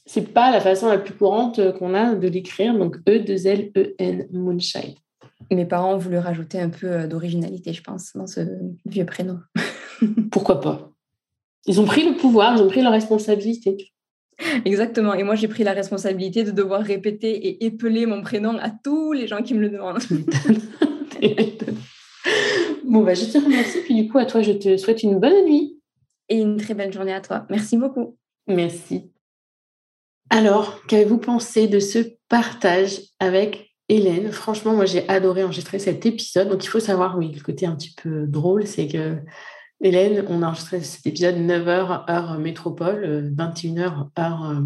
c'est 0.06 0.34
pas 0.34 0.52
la 0.52 0.60
façon 0.60 0.88
la 0.88 0.98
plus 0.98 1.14
courante 1.14 1.60
qu'on 1.78 1.94
a 1.94 2.16
de 2.16 2.28
l'écrire, 2.28 2.78
donc 2.78 2.98
E-2-L-E-N, 3.08 4.28
Moonchild. 4.32 4.96
Mes 5.52 5.66
parents 5.66 5.96
ont 5.96 5.98
voulu 5.98 6.18
rajouter 6.18 6.60
un 6.60 6.70
peu 6.70 6.88
euh, 6.88 7.08
d'originalité, 7.08 7.74
je 7.74 7.84
pense, 7.84 8.14
dans 8.16 8.28
ce 8.28 8.42
vieux 8.86 9.06
prénom. 9.06 9.40
Pourquoi 10.32 10.62
pas? 10.62 10.93
Ils 11.66 11.80
ont 11.80 11.86
pris 11.86 12.08
le 12.08 12.16
pouvoir, 12.18 12.58
ils 12.58 12.62
ont 12.62 12.68
pris 12.68 12.82
la 12.82 12.90
responsabilité. 12.90 13.94
Exactement. 14.66 15.14
Et 15.14 15.24
moi, 15.24 15.36
j'ai 15.36 15.48
pris 15.48 15.64
la 15.64 15.74
responsabilité 15.74 16.44
de 16.44 16.52
devoir 16.52 16.82
répéter 16.82 17.32
et 17.32 17.66
épeler 17.66 18.06
mon 18.06 18.22
prénom 18.22 18.58
à 18.58 18.70
tous 18.72 19.14
les 19.14 19.28
gens 19.28 19.42
qui 19.42 19.54
me 19.54 19.62
le 19.62 19.70
demandent. 19.70 20.00
bon, 22.86 23.04
bah, 23.04 23.14
je 23.14 23.26
te 23.26 23.38
remercie. 23.38 23.80
Puis 23.86 23.96
du 23.96 24.10
coup, 24.10 24.18
à 24.18 24.26
toi, 24.26 24.42
je 24.42 24.52
te 24.52 24.78
souhaite 24.78 25.04
une 25.04 25.20
bonne 25.20 25.46
nuit. 25.46 25.80
Et 26.30 26.38
une 26.38 26.58
très 26.58 26.74
belle 26.74 26.92
journée 26.94 27.14
à 27.14 27.22
toi. 27.22 27.46
Merci 27.50 27.78
beaucoup. 27.78 28.18
Merci. 28.48 29.12
Alors, 30.30 30.86
qu'avez-vous 30.88 31.18
pensé 31.18 31.68
de 31.68 31.80
ce 31.80 32.00
partage 32.30 33.02
avec 33.20 33.74
Hélène? 33.90 34.32
Franchement, 34.32 34.74
moi, 34.74 34.86
j'ai 34.86 35.08
adoré 35.10 35.44
enregistrer 35.44 35.80
cet 35.80 36.06
épisode. 36.06 36.50
Donc, 36.50 36.64
il 36.64 36.70
faut 36.70 36.80
savoir, 36.80 37.18
oui, 37.18 37.32
le 37.32 37.42
côté 37.42 37.66
un 37.66 37.76
petit 37.76 37.94
peu 38.02 38.26
drôle, 38.26 38.66
c'est 38.66 38.88
que 38.88 39.18
Hélène, 39.84 40.24
on 40.30 40.42
a 40.42 40.48
enregistré 40.48 40.80
cet 40.80 41.06
épisode 41.06 41.36
9h 41.36 42.10
heure 42.10 42.40
métropole, 42.40 43.34
21h 43.36 43.80
euh, 43.80 44.22
heure 44.22 44.50
euh, 44.50 44.62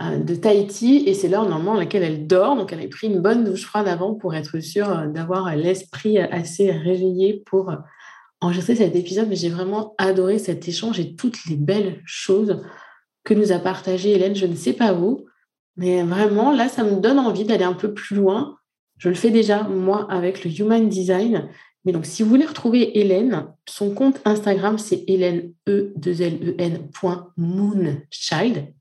euh, 0.00 0.18
de 0.20 0.34
Tahiti, 0.36 1.02
et 1.04 1.14
c'est 1.14 1.26
l'heure 1.26 1.48
normalement 1.48 1.74
à 1.74 1.78
laquelle 1.78 2.04
elle 2.04 2.28
dort. 2.28 2.54
Donc, 2.54 2.72
elle 2.72 2.80
a 2.80 2.86
pris 2.86 3.08
une 3.08 3.20
bonne 3.20 3.42
douche 3.42 3.64
froide 3.64 3.88
avant 3.88 4.14
pour 4.14 4.36
être 4.36 4.60
sûre 4.60 5.08
d'avoir 5.08 5.56
l'esprit 5.56 6.18
assez 6.18 6.70
réveillé 6.70 7.42
pour 7.44 7.74
enregistrer 8.40 8.76
cet 8.76 8.94
épisode. 8.94 9.28
Mais 9.28 9.34
j'ai 9.34 9.48
vraiment 9.48 9.96
adoré 9.98 10.38
cet 10.38 10.68
échange 10.68 11.00
et 11.00 11.16
toutes 11.16 11.44
les 11.46 11.56
belles 11.56 12.00
choses 12.04 12.62
que 13.24 13.34
nous 13.34 13.50
a 13.50 13.58
partagé 13.58 14.12
Hélène. 14.12 14.36
Je 14.36 14.46
ne 14.46 14.54
sais 14.54 14.74
pas 14.74 14.92
vous, 14.92 15.26
mais 15.76 16.04
vraiment, 16.04 16.52
là, 16.52 16.68
ça 16.68 16.84
me 16.84 17.00
donne 17.00 17.18
envie 17.18 17.44
d'aller 17.44 17.64
un 17.64 17.74
peu 17.74 17.92
plus 17.92 18.14
loin. 18.14 18.58
Je 18.96 19.08
le 19.08 19.16
fez 19.16 19.30
déjà, 19.30 19.64
moi, 19.64 20.06
avec 20.08 20.44
le 20.44 20.52
Human 20.52 20.88
Design. 20.88 21.48
Mais 21.86 21.92
donc, 21.92 22.04
si 22.04 22.22
vous 22.24 22.28
voulez 22.28 22.44
retrouver 22.44 22.98
Hélène, 22.98 23.46
son 23.68 23.94
compte 23.94 24.20
Instagram, 24.24 24.76
c'est 24.76 25.04
hélène, 25.06 25.52
e 25.68 25.92
2 25.94 26.22
l 26.22 26.38
e 26.42 26.54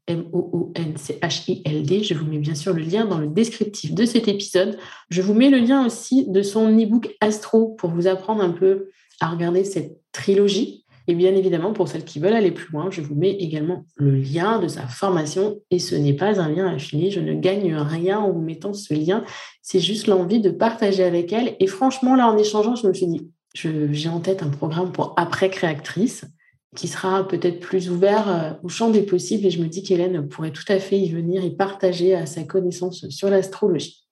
M-O-O-N-C-H-I-L-D. 0.08 2.04
Je 2.04 2.13
vous 2.15 2.26
mets 2.26 2.39
bien 2.39 2.56
sûr 2.56 2.74
le 2.74 2.82
lien 2.82 3.06
dans 3.06 3.20
le 3.20 3.28
descriptif 3.28 3.94
de 3.94 4.06
cet 4.06 4.28
épisode. 4.28 4.80
Je 5.12 5.22
vous 5.22 5.36
mets 5.36 5.52
le 5.52 5.60
lien 5.60 5.86
aussi 5.86 6.28
de 6.28 6.41
son 6.41 6.68
e-book 6.70 7.15
Astro 7.22 7.76
pour 7.78 7.91
vous 7.91 8.08
apprendre 8.08 8.41
un 8.41 8.50
peu 8.50 8.89
à 9.20 9.30
regarder 9.30 9.63
cette 9.63 10.02
trilogie. 10.12 10.85
Et 11.08 11.13
bien 11.13 11.36
évidemment, 11.36 11.74
pour 11.74 11.88
celles 11.88 12.04
qui 12.04 12.20
veulent 12.20 12.34
aller 12.34 12.52
plus 12.52 12.72
loin, 12.72 12.89
je 12.89 13.02
vous 13.02 13.15
mets 13.15 13.32
également 13.32 13.86
le 13.96 14.15
lien 14.15 14.60
de 14.60 14.68
sa 14.68 14.88
formation. 14.88 15.60
Et 15.72 15.80
ce 15.80 15.96
n'est 15.96 16.13
pas 16.13 16.39
un 16.41 16.50
lien 16.50 16.68
infini. 16.68 17.12
Je 17.12 17.20
ne 17.20 17.34
gagne 17.34 17.76
rien 17.76 18.20
en 18.20 18.32
vous 18.32 18.41
mettant 18.41 18.74
ce 18.74 18.94
lien. 18.94 19.24
C'est 19.62 19.80
juste 19.80 20.08
l'envie 20.08 20.39
de 20.39 20.50
partager 20.50 21.04
avec 21.04 21.32
elle. 21.32 21.56
Et 21.60 21.68
franchement, 21.68 22.15
là, 22.15 22.28
en 22.28 22.38
échangeant, 22.38 22.76
je 22.76 22.88
me 22.88 22.94
suis 22.94 23.08
dit, 23.08 23.30
j'ai 23.54 24.10
en 24.10 24.20
tête 24.20 24.44
un 24.44 24.50
programme 24.50 24.91
pour 24.91 25.13
après 25.18 25.50
créatrice 25.50 26.26
qui 26.76 26.88
sera 26.88 27.26
peut-être 27.26 27.62
plus 27.62 27.89
ouvert 27.89 28.30
euh, 28.30 28.52
au 28.63 28.70
champ 28.70 28.89
des 28.89 29.02
possibles. 29.02 29.46
Et 29.46 29.52
je 29.52 29.62
me 29.62 29.68
dis 29.68 29.82
qu'Hélène 29.82 30.28
pourrait 30.28 30.52
tout 30.52 30.65
à 30.68 30.80
fait 30.80 31.00
y 31.00 31.10
venir 31.10 31.44
et 31.44 31.52
partager 31.52 32.13
à 32.13 32.26
sa 32.26 32.44
connaissance 32.44 33.08
sur 33.10 33.30
l'astrologie. 33.30 34.05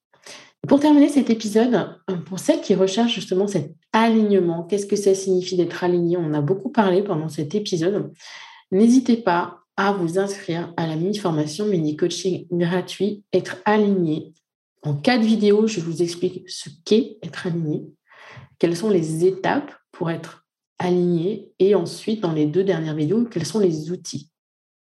Pour 0.68 0.80
terminer 0.80 1.10
cet 1.10 1.30
épisode, 1.30 2.00
pour 2.26 2.40
celles 2.40 2.62
qui 2.62 2.74
recherchent 2.74 3.16
justement 3.16 3.48
cet 3.48 3.76
alignement, 3.92 4.64
qu'est-ce 4.64 4.86
que 4.86 4.96
ça 4.96 5.14
signifie 5.14 5.58
d'être 5.58 5.84
aligné? 5.84 6.16
On 6.16 6.34
a 6.34 6.42
beaucoup 6.42 6.70
parlé 6.70 7.04
pendant 7.04 7.28
cet 7.28 7.54
épisode. 7.54 8.14
N'hésitez 8.72 9.18
pas 9.18 9.60
à 9.76 9.92
vous 9.92 10.20
inscrire 10.20 10.74
à 10.78 10.88
la 10.88 10.96
mini-formation 10.96 11.66
mini-coaching 11.66 12.48
gratuit 12.52 13.24
Être 13.34 13.58
aligné. 13.66 14.34
En 14.84 14.96
quatre 14.96 15.24
vidéos, 15.24 15.68
je 15.68 15.82
vous 15.82 16.02
explique 16.02 16.50
ce 16.50 16.70
qu'est 16.86 17.18
être 17.22 17.48
aligné, 17.48 17.86
quelles 18.58 18.78
sont 18.78 18.90
les 18.90 19.26
étapes 19.26 19.72
pour 19.92 20.12
être 20.12 20.46
aligné 20.80 21.52
et 21.60 21.76
ensuite, 21.76 22.22
dans 22.22 22.34
les 22.34 22.46
deux 22.46 22.64
dernières 22.64 22.96
vidéos, 22.96 23.26
quels 23.26 23.46
sont 23.46 23.60
les 23.60 23.92
outils 23.92 24.32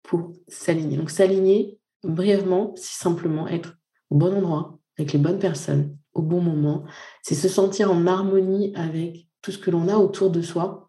pour 0.02 0.32
s'aligner. 0.48 0.96
Donc, 0.96 1.10
s'aligner, 1.10 1.78
brièvement, 2.02 2.72
c'est 2.76 3.02
simplement 3.02 3.48
être 3.48 3.76
au 4.10 4.16
bon 4.16 4.34
endroit, 4.34 4.78
avec 4.98 5.12
les 5.12 5.18
bonnes 5.18 5.38
personnes 5.38 5.96
au 6.14 6.22
bon 6.22 6.40
moment. 6.40 6.84
C'est 7.22 7.34
se 7.34 7.48
sentir 7.48 7.90
en 7.90 8.06
harmonie 8.06 8.72
avec 8.74 9.26
tout 9.40 9.50
ce 9.50 9.58
que 9.58 9.70
l'on 9.70 9.88
a 9.88 9.96
autour 9.96 10.30
de 10.30 10.42
soi. 10.42 10.88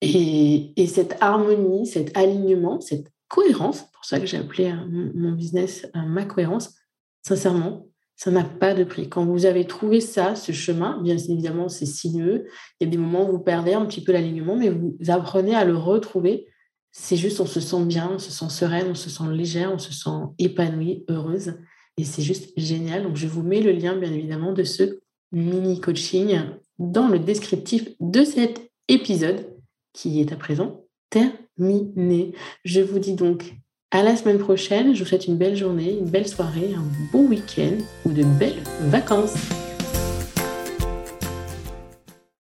Et, 0.00 0.74
cette 0.88 1.16
harmonie, 1.20 1.86
cet 1.86 2.16
alignement, 2.16 2.80
cette 2.80 3.12
cohérence, 3.28 3.84
pour 3.92 4.04
ça 4.04 4.18
que 4.18 4.26
j'ai 4.26 4.36
appelé 4.36 4.68
hein, 4.68 4.88
mon 5.14 5.32
business 5.32 5.86
ma 5.94 6.24
cohérence, 6.24 6.74
sincèrement, 7.22 7.86
ça 8.16 8.30
n'a 8.30 8.44
pas 8.44 8.74
de 8.74 8.84
prix. 8.84 9.08
Quand 9.08 9.24
vous 9.24 9.46
avez 9.46 9.64
trouvé 9.64 10.00
ça, 10.00 10.36
ce 10.36 10.52
chemin, 10.52 11.00
bien 11.02 11.16
évidemment, 11.16 11.68
c'est 11.68 11.86
sinueux. 11.86 12.46
Il 12.78 12.84
y 12.84 12.88
a 12.88 12.90
des 12.90 12.98
moments 12.98 13.28
où 13.28 13.32
vous 13.32 13.40
perdez 13.40 13.74
un 13.74 13.86
petit 13.86 14.02
peu 14.02 14.12
l'alignement, 14.12 14.56
mais 14.56 14.70
vous 14.70 14.96
apprenez 15.08 15.54
à 15.54 15.64
le 15.64 15.76
retrouver. 15.76 16.46
C'est 16.90 17.16
juste, 17.16 17.40
on 17.40 17.46
se 17.46 17.60
sent 17.60 17.84
bien, 17.84 18.10
on 18.12 18.18
se 18.18 18.30
sent 18.30 18.50
sereine, 18.50 18.88
on 18.90 18.94
se 18.94 19.08
sent 19.08 19.24
légère, 19.30 19.72
on 19.72 19.78
se 19.78 19.92
sent 19.92 20.10
épanouie, 20.38 21.04
heureuse. 21.08 21.54
Et 21.98 22.04
c'est 22.04 22.22
juste 22.22 22.52
génial. 22.56 23.02
Donc, 23.02 23.16
je 23.16 23.26
vous 23.26 23.42
mets 23.42 23.60
le 23.60 23.72
lien, 23.72 23.96
bien 23.96 24.12
évidemment, 24.12 24.52
de 24.52 24.64
ce 24.64 25.00
mini 25.32 25.80
coaching 25.80 26.40
dans 26.78 27.08
le 27.08 27.18
descriptif 27.18 27.88
de 28.00 28.24
cet 28.24 28.70
épisode 28.88 29.46
qui 29.92 30.20
est 30.20 30.32
à 30.32 30.36
présent 30.36 30.84
terminé. 31.10 32.32
Je 32.64 32.80
vous 32.80 32.98
dis 32.98 33.14
donc 33.14 33.54
à 33.90 34.02
la 34.02 34.16
semaine 34.16 34.38
prochaine. 34.38 34.94
Je 34.94 35.02
vous 35.02 35.08
souhaite 35.08 35.26
une 35.26 35.36
belle 35.36 35.56
journée, 35.56 35.92
une 35.98 36.08
belle 36.08 36.28
soirée, 36.28 36.74
un 36.74 36.84
bon 37.12 37.26
week-end 37.28 37.76
ou 38.06 38.12
de 38.12 38.24
belles 38.38 38.62
vacances. 38.88 39.34